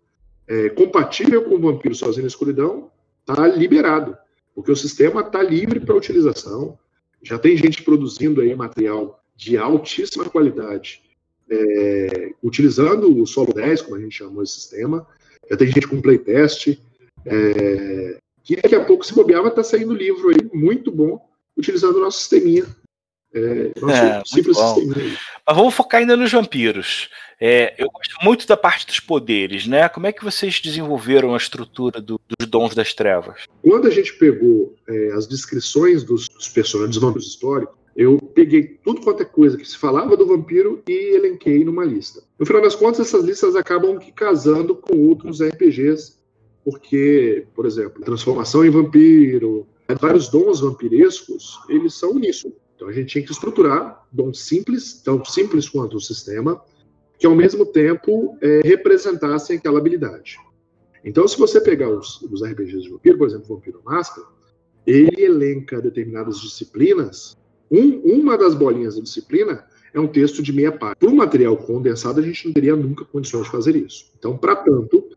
[0.47, 4.17] é, compatível com o Vampiro Sozinho na Escuridão, está liberado,
[4.55, 6.79] porque o sistema está livre para utilização.
[7.21, 11.03] Já tem gente produzindo aí material de altíssima qualidade,
[11.51, 15.05] é, utilizando o Solo 10, como a gente chamou esse sistema.
[15.51, 16.79] Já tem gente com playtest,
[17.27, 21.19] é, que daqui a pouco, se bobeava, está saindo livro aí muito bom,
[21.57, 22.65] utilizando o nosso sisteminha.
[23.33, 25.19] É, nosso é, simples sisteminha.
[25.47, 27.09] Mas vamos focar ainda nos vampiros.
[27.41, 29.89] É, eu gosto muito da parte dos poderes, né?
[29.89, 33.43] Como é que vocês desenvolveram a estrutura do, dos dons das trevas?
[33.63, 38.79] Quando a gente pegou é, as descrições dos, dos personagens dos vampiros históricos, eu peguei
[38.85, 42.23] tudo quanto é coisa que se falava do vampiro e elenquei numa lista.
[42.39, 46.19] No final das contas, essas listas acabam que casando com outros RPGs,
[46.65, 49.67] porque, por exemplo, transformação em vampiro,
[50.01, 52.57] vários dons vampirescos, eles são uníssonos.
[52.75, 56.61] Então a gente tinha que estruturar dons simples, tão simples quanto o sistema,
[57.19, 60.37] que ao mesmo tempo é, representassem aquela habilidade.
[61.05, 64.27] Então, se você pegar os, os RPGs de vampiro, por exemplo, Vampiro Máscara,
[64.87, 67.37] ele elenca determinadas disciplinas
[67.71, 70.97] um, uma das bolinhas da disciplina é um texto de meia página.
[70.97, 74.13] Por material condensado, a gente não teria nunca condições de fazer isso.
[74.19, 75.09] Então, para tanto,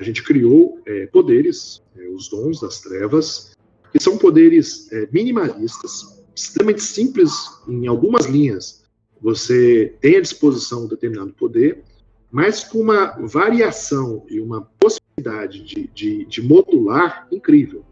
[0.00, 3.56] a gente criou é, poderes, é, os dons das trevas,
[3.92, 7.32] que são poderes é, minimalistas, extremamente simples
[7.68, 8.82] em algumas linhas.
[9.20, 11.82] Você tem à disposição um determinado poder,
[12.30, 17.84] mas com uma variação e uma possibilidade de, de, de modular incrível.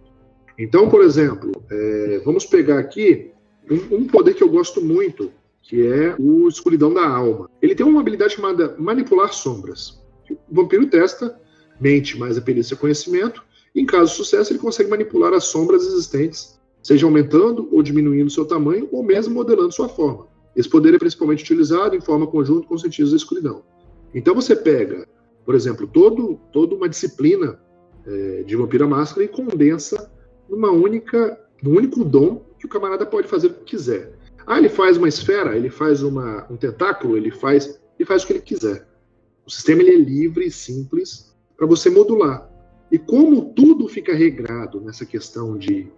[0.59, 3.31] Então, por exemplo, é, vamos pegar aqui
[3.71, 7.51] um, um poder que eu gosto muito, que é o Escuridão da Alma.
[7.61, 10.03] Ele tem uma habilidade chamada Manipular Sombras.
[10.31, 11.39] O vampiro testa,
[11.81, 13.43] mente mais a perícia conhecimento,
[13.75, 18.45] em caso de sucesso, ele consegue manipular as sombras existentes, seja aumentando ou diminuindo seu
[18.45, 20.27] tamanho, ou mesmo modelando sua forma.
[20.57, 23.63] Esse poder é principalmente utilizado em forma conjunta com os sentidos da escuridão.
[24.13, 25.07] Então você pega,
[25.45, 27.61] por exemplo, todo, toda uma disciplina
[28.07, 30.11] é, de Vampira Máscara e condensa
[30.49, 34.19] numa única, num único dom que o camarada pode fazer o que quiser.
[34.47, 38.27] Ah, ele faz uma esfera, ele faz uma, um tentáculo, ele faz, ele faz o
[38.27, 38.89] que ele quiser.
[39.47, 41.28] O sistema ele é livre e simples
[41.59, 42.49] para você modular.
[42.91, 45.89] E como tudo fica regrado nessa questão de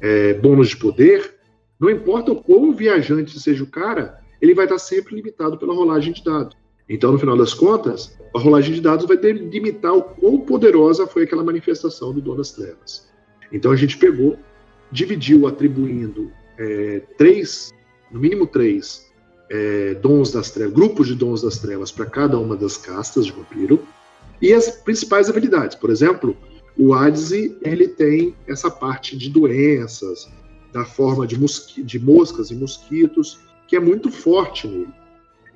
[0.00, 1.36] é, bônus de poder,
[1.80, 6.12] não importa o quão viajante seja o cara, ele vai estar sempre limitado pela rolagem
[6.12, 6.56] de dados.
[6.86, 11.22] Então, no final das contas, a rolagem de dados vai delimitar o quão poderosa foi
[11.22, 13.08] aquela manifestação do Dono das Trevas.
[13.50, 14.36] Então, a gente pegou
[14.94, 17.72] dividiu atribuindo é, três,
[18.10, 19.12] no mínimo três,
[19.50, 23.32] é, dons das trevas, grupos de dons das trevas para cada uma das castas de
[23.32, 23.80] vampiro
[24.44, 25.74] e as principais habilidades.
[25.74, 26.36] Por exemplo,
[26.76, 30.30] o Adze ele tem essa parte de doenças,
[30.70, 31.38] da forma de,
[31.82, 34.92] de moscas e mosquitos, que é muito forte nele.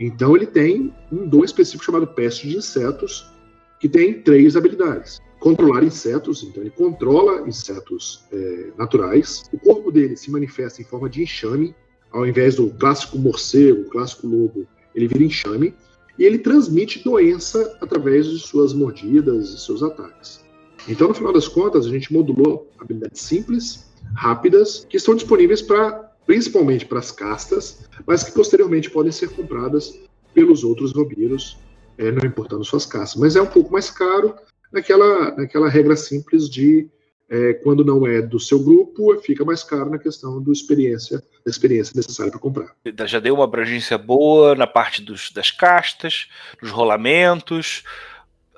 [0.01, 3.31] Então ele tem um dom específico chamado Peste de Insetos,
[3.79, 9.45] que tem três habilidades controlar insetos, então ele controla insetos é, naturais.
[9.53, 11.75] O corpo dele se manifesta em forma de enxame,
[12.11, 15.75] ao invés do clássico morcego, clássico lobo, ele vira enxame,
[16.19, 20.45] e ele transmite doença através de suas mordidas e seus ataques.
[20.89, 26.09] Então, no final das contas, a gente modulou habilidades simples, rápidas, que estão disponíveis para
[26.27, 29.99] principalmente para as castas, mas que posteriormente podem ser compradas
[30.35, 31.57] pelos outros vampiros,
[31.97, 33.19] é, não importando suas castas.
[33.19, 34.35] Mas é um pouco mais caro,
[34.71, 36.87] naquela, naquela regra simples de
[37.31, 41.51] é, quando não é do seu grupo, fica mais caro na questão do experiência, da
[41.51, 42.75] experiência necessária para comprar.
[43.07, 46.29] Já deu uma abrangência boa na parte dos, das castas,
[46.61, 47.85] dos rolamentos.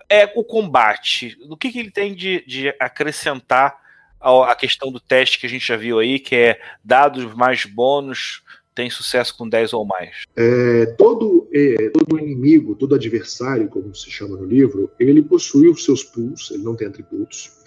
[0.09, 1.37] É o combate.
[1.49, 3.79] O que, que ele tem de, de acrescentar
[4.21, 8.43] à questão do teste que a gente já viu aí, que é dados mais bônus
[8.73, 10.25] tem sucesso com 10 ou mais?
[10.37, 15.85] É, todo, é, todo inimigo, todo adversário, como se chama no livro, ele possui os
[15.85, 17.60] seus pools, ele não tem atributos.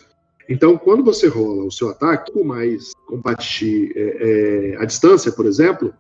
[0.50, 5.46] Então, quando você rola o seu ataque, com mais combate é, é, à distância, por
[5.46, 5.94] exemplo,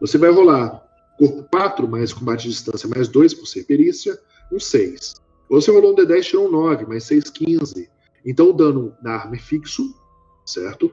[0.00, 0.82] você vai rolar
[1.18, 4.18] corpo 4 mais combate à distância mais 2 por ser perícia,
[4.52, 5.14] um 6.
[5.48, 7.88] Você rolou um D10, tirou um 9, mais 6, 15.
[8.24, 9.94] Então o dano da arma é fixo,
[10.44, 10.92] certo?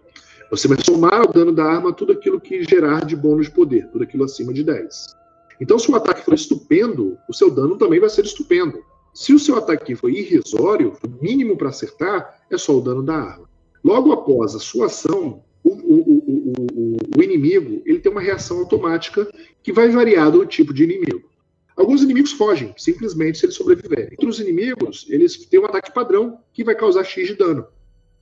[0.49, 3.89] Você vai somar ao dano da arma tudo aquilo que gerar de bônus de poder,
[3.89, 5.15] tudo aquilo acima de 10.
[5.59, 8.83] Então, se o ataque for estupendo, o seu dano também vai ser estupendo.
[9.13, 13.15] Se o seu ataque for irrisório, o mínimo para acertar é só o dano da
[13.15, 13.49] arma.
[13.84, 19.32] Logo após a sua ação, o, o, o, o, inimigo ele tem uma reação automática
[19.61, 21.30] que vai variar do tipo de inimigo.
[21.76, 24.11] Alguns inimigos fogem, simplesmente se eles sobreviverem.
[24.11, 27.68] Outros inimigos, eles têm um ataque padrão que vai causar X de dano,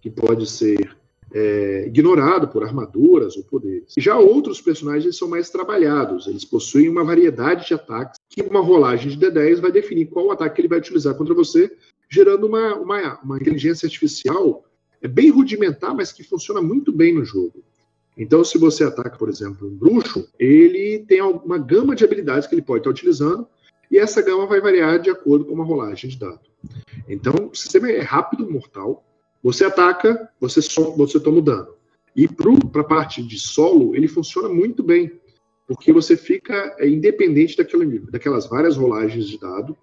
[0.02, 0.96] que pode ser
[1.34, 3.94] é, ignorado por armaduras ou poderes.
[3.98, 9.16] Já outros personagens são mais trabalhados, eles possuem uma variedade de ataques que uma rolagem
[9.16, 11.72] de D10 vai definir qual ataque ele vai utilizar contra você,
[12.10, 14.66] gerando uma, uma, uma inteligência artificial
[15.02, 17.64] é bem rudimentar, mas que funciona muito bem no jogo.
[18.16, 22.54] Então, se você ataca, por exemplo, um bruxo, ele tem uma gama de habilidades que
[22.54, 23.48] ele pode estar utilizando,
[23.90, 26.40] e essa gama vai variar de acordo com uma rolagem de dado.
[27.10, 29.04] Então, o sistema é rápido, mortal.
[29.44, 31.74] Você ataca, você, so, você toma dano.
[32.16, 35.12] E para a parte de solo, ele funciona muito bem,
[35.68, 39.78] porque você fica é, independente daquele, daquelas várias rolagens de dado.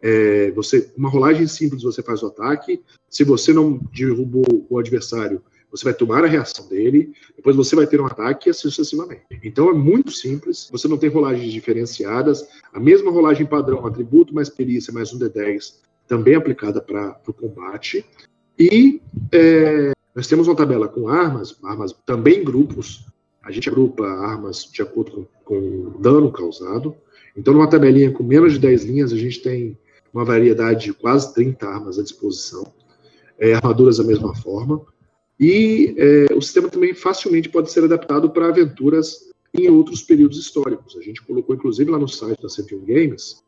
[0.00, 2.82] É, você, uma rolagem simples você faz o ataque.
[3.08, 7.86] Se você não derrubou o adversário, você vai tomar a reação dele, depois você vai
[7.86, 9.22] ter um ataque e assim sucessivamente.
[9.42, 14.48] Então é muito simples, você não tem rolagens diferenciadas, a mesma rolagem padrão, atributo mais
[14.48, 15.74] perícia mais um D10,
[16.06, 18.04] também aplicada para o combate.
[18.58, 19.00] E
[19.32, 23.06] é, nós temos uma tabela com armas, armas também grupos.
[23.42, 26.96] A gente agrupa armas de acordo com, com dano causado.
[27.36, 29.78] Então, numa tabelinha com menos de 10 linhas, a gente tem
[30.12, 32.72] uma variedade de quase 30 armas à disposição.
[33.38, 34.84] É, armaduras da mesma forma.
[35.38, 40.96] E é, o sistema também facilmente pode ser adaptado para aventuras em outros períodos históricos.
[40.96, 43.44] A gente colocou, inclusive, lá no site da 101 Games,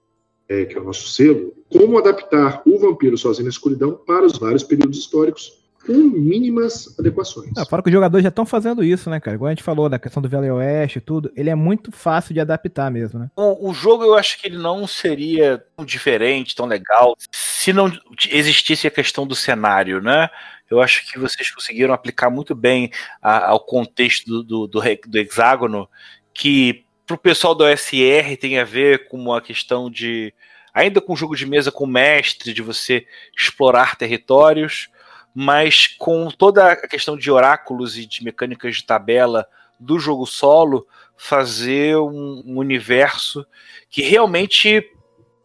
[0.51, 4.37] é, que é o nosso selo, como adaptar o vampiro sozinho na escuridão para os
[4.37, 7.53] vários períodos históricos com mínimas adequações.
[7.57, 9.37] Ah, fora que os jogadores já estão fazendo isso, né, cara?
[9.37, 12.35] Igual a gente falou da questão do Velho Oeste e tudo, ele é muito fácil
[12.35, 13.31] de adaptar mesmo, né?
[13.37, 17.91] O, o, jogo eu acho que ele não seria tão diferente, tão legal, se não
[18.31, 20.29] existisse a questão do cenário, né?
[20.69, 22.91] Eu acho que vocês conseguiram aplicar muito bem
[23.23, 25.89] a, ao contexto do, do, do, do hexágono,
[26.35, 30.33] que para o pessoal do OSR tem a ver com uma questão de.
[30.73, 33.05] Ainda com jogo de mesa com mestre, de você
[33.37, 34.89] explorar territórios,
[35.35, 39.45] mas com toda a questão de oráculos e de mecânicas de tabela
[39.81, 40.87] do jogo solo,
[41.17, 43.45] fazer um, um universo
[43.89, 44.89] que realmente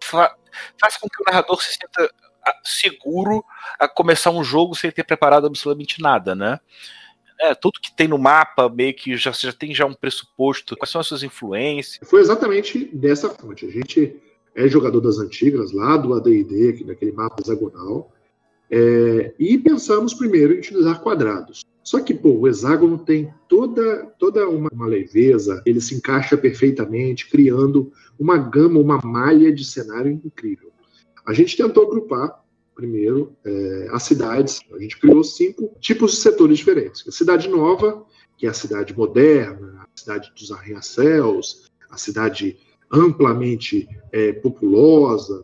[0.03, 0.35] fa
[0.79, 2.13] faça com que o narrador se sinta
[2.63, 3.43] seguro
[3.79, 6.59] a começar um jogo sem ter preparado absolutamente nada, né?
[7.39, 10.75] É, tudo que tem no mapa meio que já, já tem já um pressuposto.
[10.77, 12.07] Quais são as suas influências?
[12.09, 13.65] Foi exatamente dessa fonte.
[13.65, 14.15] A gente
[14.55, 18.11] é jogador das antigas, lá do AD&D, naquele mapa hexagonal,
[18.71, 21.65] é, e pensamos primeiro em utilizar quadrados.
[21.83, 27.29] Só que, pô, o hexágono tem toda, toda uma, uma, leveza, ele se encaixa perfeitamente,
[27.29, 30.71] criando uma gama, uma malha de cenário incrível.
[31.27, 32.43] A gente tentou agrupar
[32.75, 34.61] primeiro é, as cidades.
[34.73, 37.07] A gente criou cinco tipos de setores diferentes.
[37.07, 38.05] A cidade nova,
[38.37, 42.57] que é a cidade moderna, a cidade dos arranha-céus, a cidade
[42.91, 45.43] amplamente é, populosa,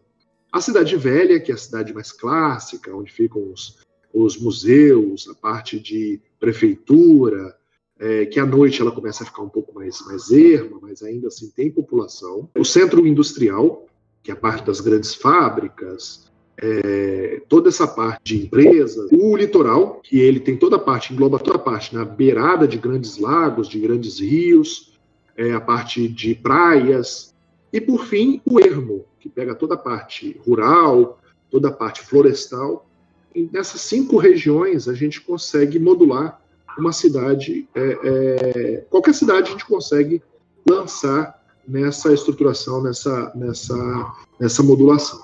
[0.52, 3.80] a cidade velha, que é a cidade mais clássica, onde ficam os,
[4.14, 7.56] os museus, a parte de prefeitura,
[7.98, 11.28] é, que à noite ela começa a ficar um pouco mais, mais erma, mas ainda
[11.28, 12.50] assim tem população.
[12.58, 13.88] O centro industrial,
[14.22, 16.31] que é a parte das grandes fábricas,
[16.62, 21.40] é, toda essa parte de empresas, o litoral, que ele tem toda a parte, engloba
[21.40, 24.94] toda a parte na beirada de grandes lagos, de grandes rios,
[25.36, 27.34] é, a parte de praias,
[27.74, 32.88] e por fim o ermo, que pega toda a parte rural, toda a parte florestal.
[33.34, 36.40] E nessas cinco regiões a gente consegue modular
[36.78, 40.22] uma cidade, é, é, qualquer cidade a gente consegue
[40.68, 45.20] lançar nessa estruturação, nessa, nessa, nessa modulação.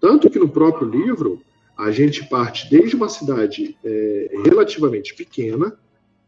[0.00, 1.40] Tanto que no próprio livro,
[1.76, 5.76] a gente parte desde uma cidade é, relativamente pequena,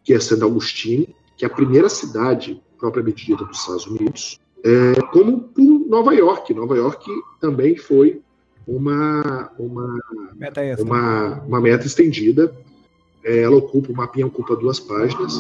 [0.05, 1.07] que é Santo Agostinho,
[1.37, 6.53] que é a primeira cidade propriamente dita dos Estados Unidos, é, como por Nova York.
[6.55, 7.07] Nova York
[7.41, 8.21] também foi
[8.67, 9.99] uma, uma,
[10.35, 12.55] meta, uma, uma meta estendida.
[13.25, 15.35] É, ela ocupa, o mapinha ocupa duas páginas.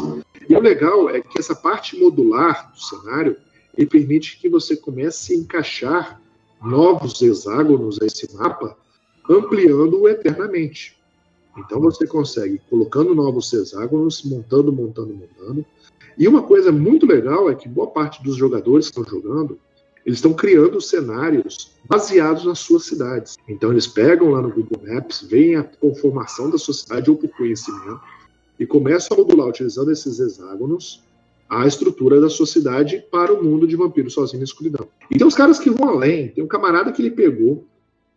[0.48, 3.36] E o legal é que essa parte modular do cenário
[3.76, 6.20] ele permite que você comece a encaixar
[6.62, 8.76] novos hexágonos a esse mapa,
[9.28, 10.96] ampliando-o eternamente.
[11.56, 15.64] Então você consegue, colocando novos hexágonos, montando, montando, montando.
[16.16, 19.58] E uma coisa muito legal é que boa parte dos jogadores que estão jogando,
[20.04, 23.36] eles estão criando cenários baseados nas suas cidades.
[23.48, 27.28] Então eles pegam lá no Google Maps, veem a conformação da sua cidade ou por
[27.30, 28.00] conhecimento,
[28.58, 31.02] e começam a modular utilizando esses hexágonos
[31.48, 34.86] a estrutura da sociedade para o mundo de vampiros sozinho na escuridão.
[35.10, 36.28] E tem os caras que vão além.
[36.28, 37.66] Tem um camarada que ele pegou,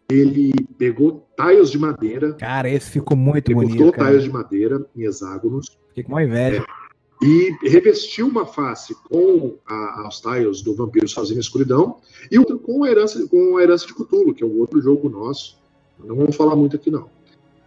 [0.10, 2.34] ele pegou taios de madeira.
[2.34, 3.82] Cara, esse ficou muito ele bonito.
[3.82, 5.78] Ele taios de madeira em hexágonos.
[6.06, 6.62] Com uma inveja.
[6.62, 11.98] É, e revestiu uma face com a, os tiles do Vampiro Sozinho na Escuridão
[12.32, 15.08] e outra com a herança, com a herança de Cthulhu, que é o outro jogo
[15.08, 15.62] nosso.
[16.04, 17.10] Não vamos falar muito aqui, não.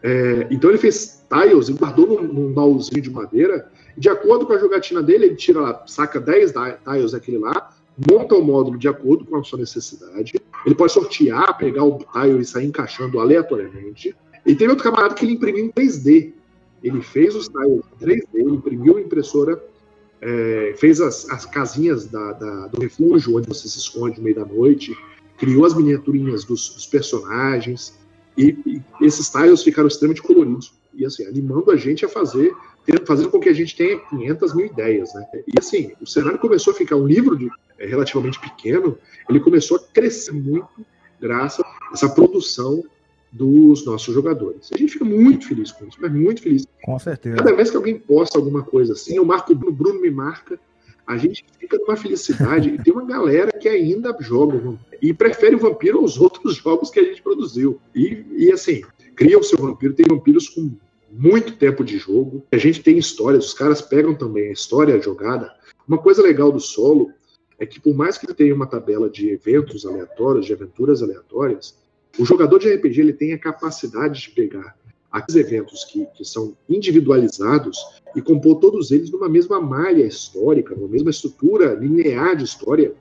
[0.02, 4.52] É, então ele fez tiles e guardou num, num baúzinho de madeira de acordo com
[4.52, 6.52] a jogatina dele, ele tira lá, saca 10
[6.84, 7.70] tiles daquele lá,
[8.10, 10.34] monta o módulo de acordo com a sua necessidade.
[10.66, 14.14] Ele pode sortear, pegar o tile e sair encaixando aleatoriamente.
[14.44, 16.32] E tem outro camarada que ele imprimiu em 3D.
[16.82, 19.62] Ele fez os tiles em 3D, ele imprimiu a impressora
[20.24, 24.36] é, fez as, as casinhas da, da, do refúgio, onde você se esconde no meio
[24.36, 24.96] da noite,
[25.36, 27.98] criou as miniaturinhas dos, dos personagens,
[28.36, 32.54] e, e, esses tiles ficaram extremamente coloridos, e assim, animando a gente a fazer,
[33.06, 35.26] fazendo com que a gente tenha 500 mil ideias, né?
[35.46, 39.78] E assim, o cenário começou a ficar um livro de, é, relativamente pequeno, ele começou
[39.78, 40.84] a crescer muito
[41.20, 42.82] graças a essa produção
[43.32, 44.70] dos nossos jogadores.
[44.72, 46.66] A gente fica muito feliz com isso, mas muito feliz.
[46.82, 47.36] Com certeza.
[47.36, 50.58] Cada vez que alguém posta alguma coisa assim, eu marco o Bruno, Bruno me marca,
[51.06, 55.58] a gente fica numa felicidade e tem uma galera que ainda joga e prefere o
[55.58, 57.80] vampiro aos outros jogos que a gente produziu.
[57.94, 58.82] E, e assim,
[59.16, 60.70] cria o seu vampiro, tem vampiros com
[61.16, 62.44] muito tempo de jogo.
[62.50, 65.54] A gente tem histórias, os caras pegam também a história jogada.
[65.86, 67.12] Uma coisa legal do solo
[67.58, 71.76] é que por mais que ele tenha uma tabela de eventos aleatórios, de aventuras aleatórias,
[72.18, 74.76] o jogador de RPG ele tem a capacidade de pegar
[75.10, 77.78] aqueles eventos que, que são individualizados
[78.16, 82.92] e compor todos eles numa mesma malha histórica, numa mesma estrutura linear de história,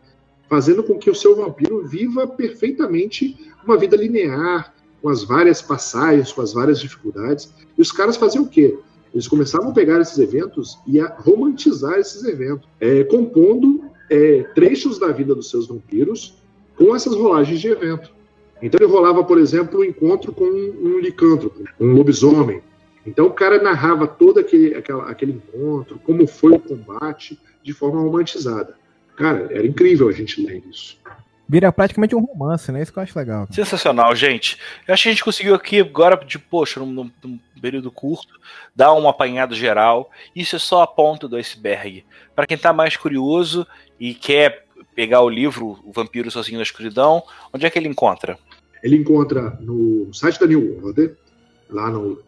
[0.48, 3.36] fazendo com que o seu vampiro viva perfeitamente
[3.66, 4.74] uma vida linear,
[5.04, 7.54] com as várias passagens, com as várias dificuldades.
[7.78, 8.80] E os caras faziam o quê?
[9.14, 14.98] Eles começavam a pegar esses eventos e a romantizar esses eventos, é, compondo é, trechos
[14.98, 16.42] da vida dos seus vampiros
[16.78, 18.12] com essas rolagens de evento.
[18.62, 22.62] Então ele rolava, por exemplo, um encontro com um licântropo, um lobisomem.
[23.06, 28.00] Então o cara narrava todo aquele, aquela, aquele encontro, como foi o combate, de forma
[28.00, 28.76] romantizada.
[29.18, 30.98] Cara, era incrível a gente ler isso.
[31.48, 32.82] Vira praticamente um romance, né?
[32.82, 33.48] Isso que eu acho legal.
[33.52, 34.58] Sensacional, gente.
[34.88, 38.40] Eu acho que a gente conseguiu aqui, agora, de, poxa, num, num período curto,
[38.76, 40.10] dar um apanhado geral.
[40.36, 42.06] Isso é só a ponta do iceberg.
[42.36, 43.68] Para quem está mais curioso
[44.00, 44.66] e quer
[44.96, 47.24] pegar o livro O Vampiro Sozinho na Escuridão,
[47.54, 48.38] onde é que ele encontra?
[48.82, 51.16] Ele encontra no site da New Order,
[51.70, 52.22] lá no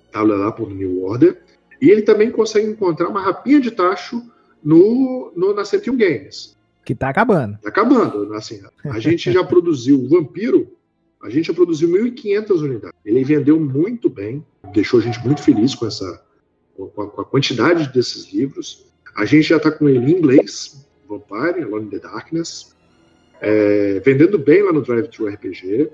[0.69, 1.41] New Order,
[1.81, 4.23] e ele também consegue encontrar uma rapinha de tacho
[4.63, 6.54] no, no, na 101 Games.
[6.85, 7.57] Que tá acabando.
[7.57, 8.33] Tá acabando.
[8.33, 10.69] Assim, a gente já produziu o Vampiro,
[11.21, 12.99] a gente já produziu 1.500 unidades.
[13.03, 16.23] Ele vendeu muito bem, deixou a gente muito feliz com essa
[16.75, 18.85] com a, com a quantidade desses livros.
[19.15, 22.75] A gente já está com ele em inglês, Vampire, Alone in the Darkness,
[23.41, 25.89] é, vendendo bem lá no Drive Thru RPG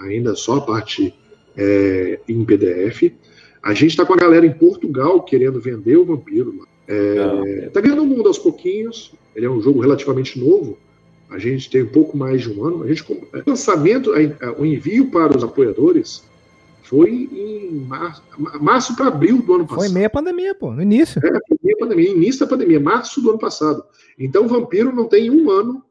[0.00, 1.14] ainda só a parte
[1.56, 3.12] é, em PDF.
[3.62, 6.54] A gente está com a galera em Portugal querendo vender o Vampiro.
[6.88, 9.12] Está é, ganhando o mundo aos pouquinhos.
[9.34, 10.78] Ele é um jogo relativamente novo.
[11.30, 12.82] A gente tem um pouco mais de um ano.
[12.82, 14.10] A gente, o lançamento,
[14.58, 16.24] o envio para os apoiadores
[16.82, 18.22] foi em março,
[18.58, 19.84] março para abril do ano passado.
[19.84, 21.20] Foi meia pandemia, pô, no início.
[21.22, 21.30] É,
[21.62, 23.84] meia pandemia, início da pandemia, março do ano passado.
[24.18, 25.84] Então o Vampiro não tem um ano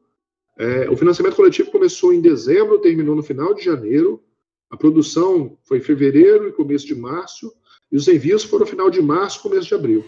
[0.58, 4.20] é, o financiamento coletivo começou em dezembro, terminou no final de janeiro.
[4.68, 7.54] A produção foi em fevereiro e começo de março.
[7.92, 10.04] E os envios foram no final de março, começo de abril.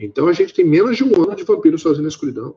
[0.00, 2.56] Então a gente tem menos de um ano de Vampiro Sozinho na Escuridão.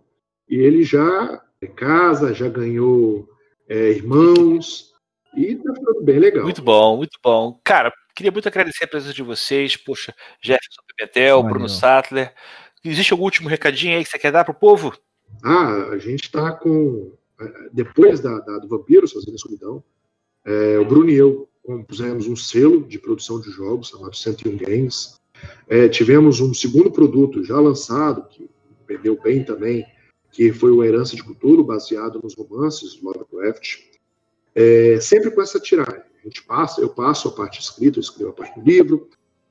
[0.50, 3.28] E ele já é casa, já ganhou
[3.68, 4.94] é, irmãos.
[5.36, 6.44] E tá ficando bem legal.
[6.44, 7.60] Muito bom, muito bom.
[7.64, 9.76] Cara, queria muito agradecer a presença de vocês.
[9.76, 12.34] Poxa, Jefferson Pimentel, Bruno Sattler.
[12.84, 14.94] Existe algum último recadinho aí que você quer dar pro povo?
[15.44, 17.12] Ah, a gente está com
[17.72, 19.84] depois da, da, do Vampiro, Sozinho na Escuridão,
[20.46, 25.20] é, o Bruno e eu compusemos um selo de produção de jogos chamado 101 Games.
[25.68, 28.50] É, tivemos um segundo produto já lançado, que
[28.88, 29.86] vendeu bem também,
[30.32, 33.80] que foi o Herança de Cultura, baseado nos romances do Lovecraft.
[34.56, 36.02] É, sempre com essa tiragem.
[36.24, 39.10] A gente passa, eu passo a parte escrita, eu escrevo a parte do livro,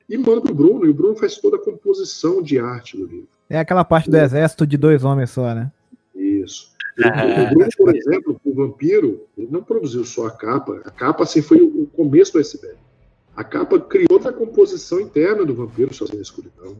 [0.09, 3.05] e mando para o Bruno, e o Bruno faz toda a composição de arte do
[3.05, 3.29] livro.
[3.49, 5.71] É aquela parte do exército de dois homens só, né?
[6.15, 6.73] Isso.
[6.97, 10.81] O Bruno, por exemplo, o Vampiro, ele não produziu só a capa.
[10.85, 12.77] A capa, assim, foi o começo do iceberg.
[13.35, 16.77] A capa criou outra composição interna do Vampiro Sozinho na Escuridão.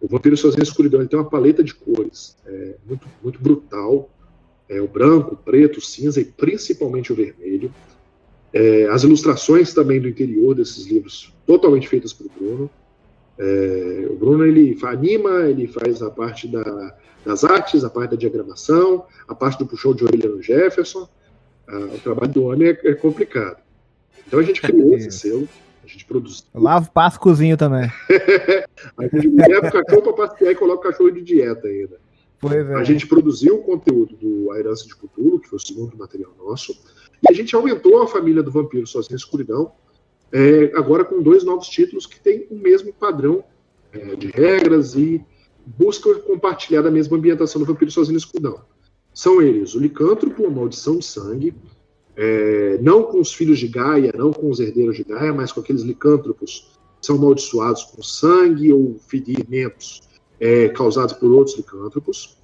[0.00, 4.10] O Vampiro Sozinho na Escuridão ele tem uma paleta de cores é, muito, muito brutal.
[4.68, 7.72] É, o branco, o preto, o cinza e principalmente o vermelho.
[8.52, 12.70] É, as ilustrações também do interior desses livros, totalmente feitas por Bruno.
[13.38, 18.16] É, o Bruno ele anima, ele faz a parte da, das artes, a parte da
[18.16, 21.08] diagramação, a parte do puxão de orelha no Jefferson.
[21.66, 23.60] Ah, o trabalho do homem é, é, complicado.
[24.26, 25.48] Então a gente criou esse selo,
[25.86, 26.44] a gente produziu.
[26.52, 27.88] Eu lavo, passo, cozinho também.
[28.98, 31.98] a gente leva o cachorro para passear e coloca o cachorro de dieta ainda.
[32.40, 32.74] Pois é.
[32.74, 36.32] A gente produziu o conteúdo do A Herança de Cthulhu, que foi o segundo material
[36.38, 36.76] nosso,
[37.22, 39.72] e a gente aumentou a família do Vampiro Sozinho na Escuridão,
[40.32, 43.44] é, agora com dois novos títulos que têm o mesmo padrão
[43.92, 45.24] é, de regras e
[45.64, 48.60] buscam compartilhar a mesma ambientação do Vampiro Sozinho no Escudão.
[49.14, 51.54] São eles o Licântropo, a Maldição de Sangue,
[52.16, 55.60] é, não com os filhos de Gaia, não com os herdeiros de Gaia, mas com
[55.60, 60.00] aqueles licântropos que são amaldiçoados com sangue ou ferimentos
[60.40, 62.38] é, causados por outros licântropos.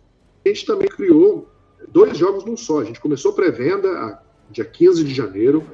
[0.44, 1.48] A gente também criou
[1.88, 2.80] dois jogos num só.
[2.80, 5.64] A gente começou pré-venda dia 15 de janeiro,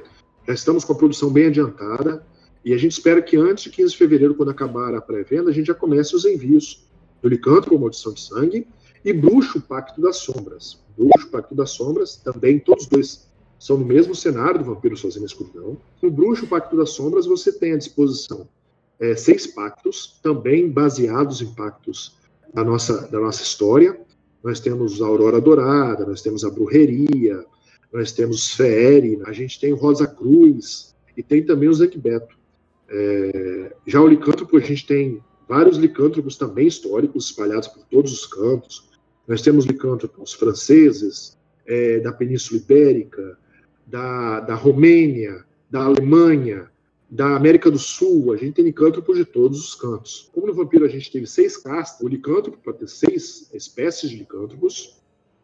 [0.47, 2.25] já estamos com a produção bem adiantada,
[2.63, 5.53] e a gente espera que antes de 15 de fevereiro, quando acabar a pré-venda, a
[5.53, 6.87] gente já comece os envios
[7.21, 8.67] do Licântropo, Maldição de Sangue,
[9.03, 10.81] e Bruxo, Pacto das Sombras.
[10.97, 13.28] Bruxo, Pacto das Sombras, também todos dois
[13.59, 15.77] são no mesmo cenário do Vampiro Sozinho na Escuridão.
[16.01, 18.47] No Bruxo, Pacto das Sombras, você tem à disposição
[18.99, 22.17] é, seis pactos, também baseados em pactos
[22.53, 23.99] da nossa, da nossa história.
[24.43, 27.45] Nós temos a Aurora Dourada, nós temos a Brujeria,
[27.91, 32.37] nós temos Fere, a gente tem o Rosa Cruz e tem também o Beto.
[32.89, 38.25] É, já o licântropo, a gente tem vários licântropos também históricos espalhados por todos os
[38.25, 38.89] cantos.
[39.27, 43.37] Nós temos licântropos franceses, é, da Península Ibérica,
[43.89, 46.69] da, da Romênia, da Alemanha,
[47.09, 50.29] da América do Sul, a gente tem licântropos de todos os cantos.
[50.31, 54.17] Como no vampiro a gente teve seis castas, o licântropo para ter seis espécies de
[54.17, 54.99] licântropos,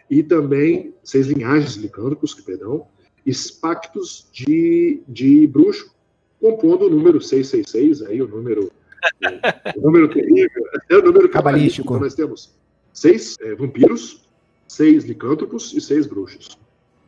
[0.07, 2.87] e também seis linhagens de licântropos, que perdão,
[3.25, 5.91] e pactos de, de bruxo,
[6.39, 8.71] compondo o número 666, aí o número
[9.75, 11.87] o, número terrível, é o número cabalístico.
[11.87, 12.55] Então nós temos
[12.93, 14.29] seis é, vampiros,
[14.67, 16.57] seis licântropos e seis bruxos.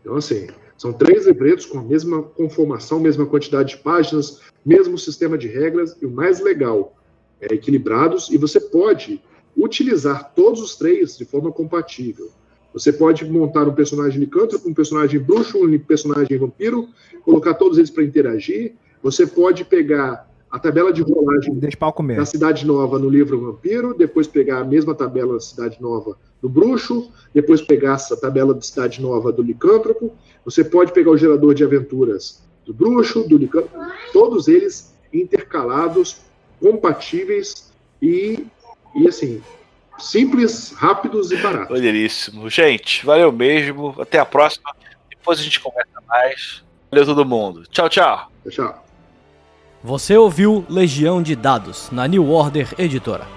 [0.01, 5.37] Então, assim, são três livretos com a mesma conformação, mesma quantidade de páginas, mesmo sistema
[5.37, 6.95] de regras, e o mais legal,
[7.41, 9.21] é, equilibrados, e você pode
[9.55, 12.29] utilizar todos os três de forma compatível.
[12.73, 16.87] Você pode montar um personagem licântropo, um personagem bruxo, um personagem vampiro,
[17.23, 18.75] colocar todos eles para interagir.
[19.01, 21.59] Você pode pegar a tabela de rolagem
[22.15, 26.49] da Cidade Nova no livro Vampiro, depois pegar a mesma tabela da Cidade Nova do
[26.49, 30.13] Bruxo, depois pegar essa tabela de Cidade Nova do Licântropo.
[30.45, 33.77] Você pode pegar o gerador de aventuras do Bruxo, do Licântropo,
[34.13, 36.17] todos eles intercalados,
[36.61, 37.71] compatíveis
[38.01, 38.45] e,
[38.95, 39.41] e assim,
[39.97, 41.75] simples, rápidos e baratos.
[41.75, 42.49] Maneiríssimo.
[42.49, 43.95] Gente, valeu mesmo.
[43.99, 44.75] Até a próxima.
[45.09, 46.63] Depois a gente conversa mais.
[46.91, 47.63] Valeu todo mundo.
[47.69, 48.31] Tchau, tchau.
[48.49, 48.85] Tchau.
[49.83, 53.36] Você ouviu Legião de Dados, na New Order Editora.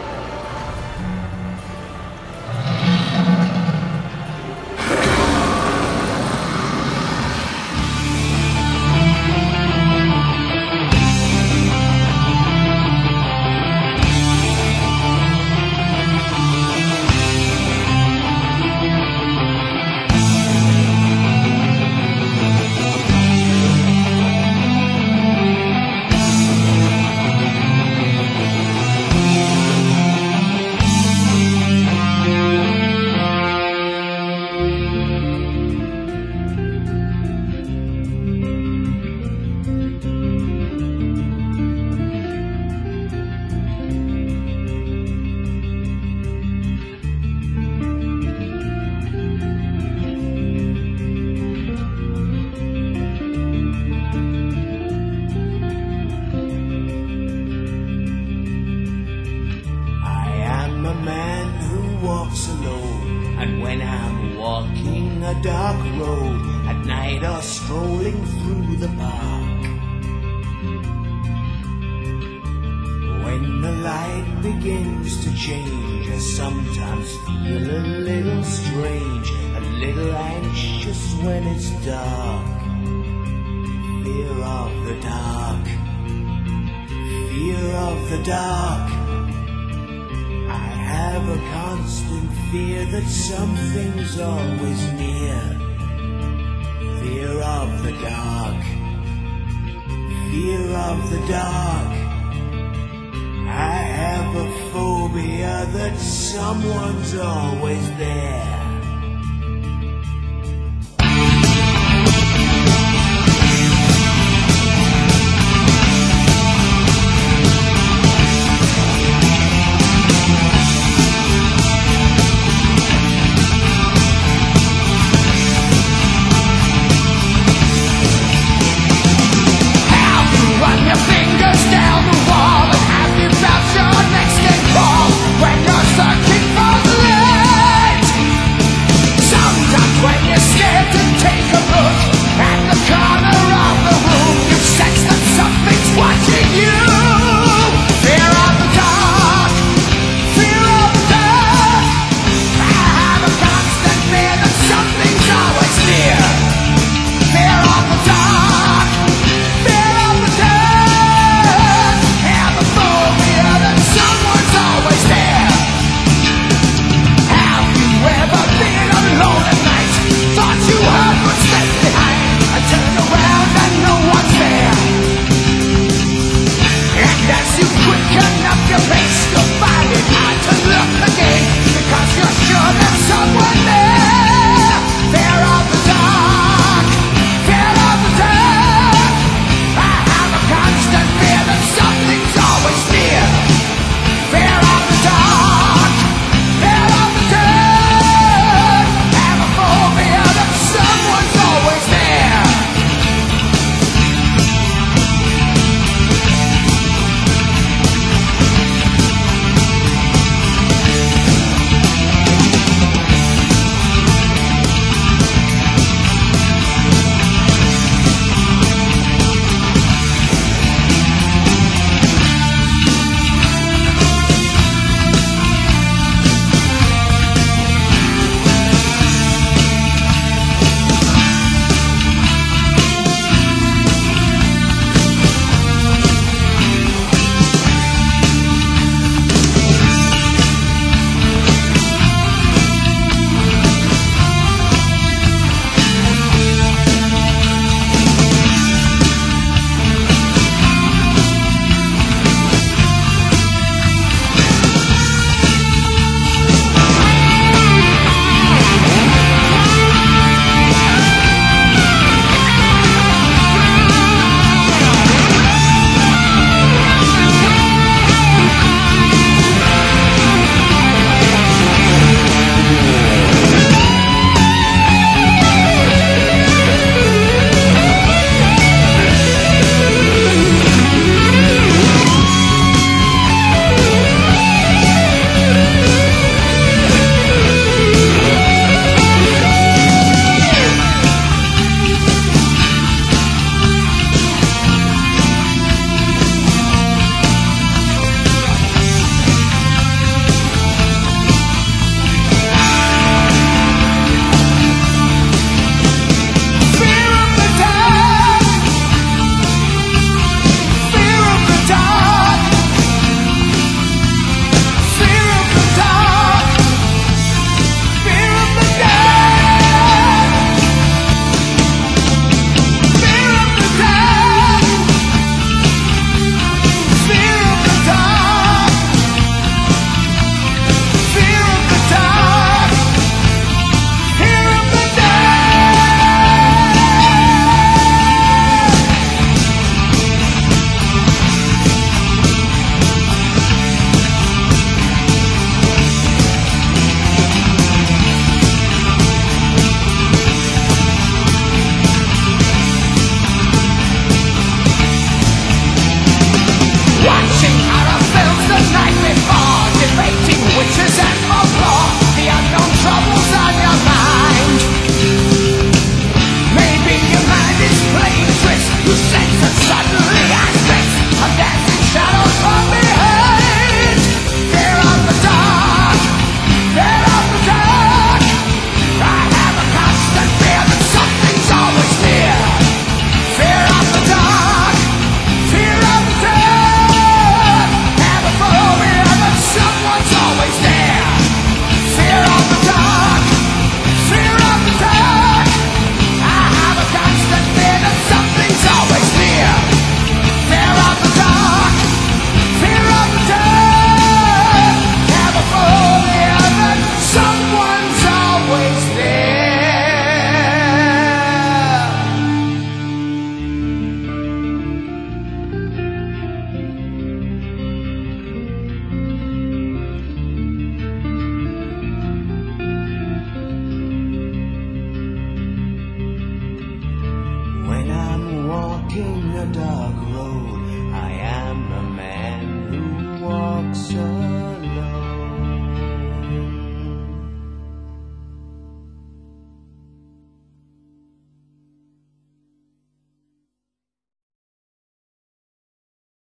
[94.19, 95.00] always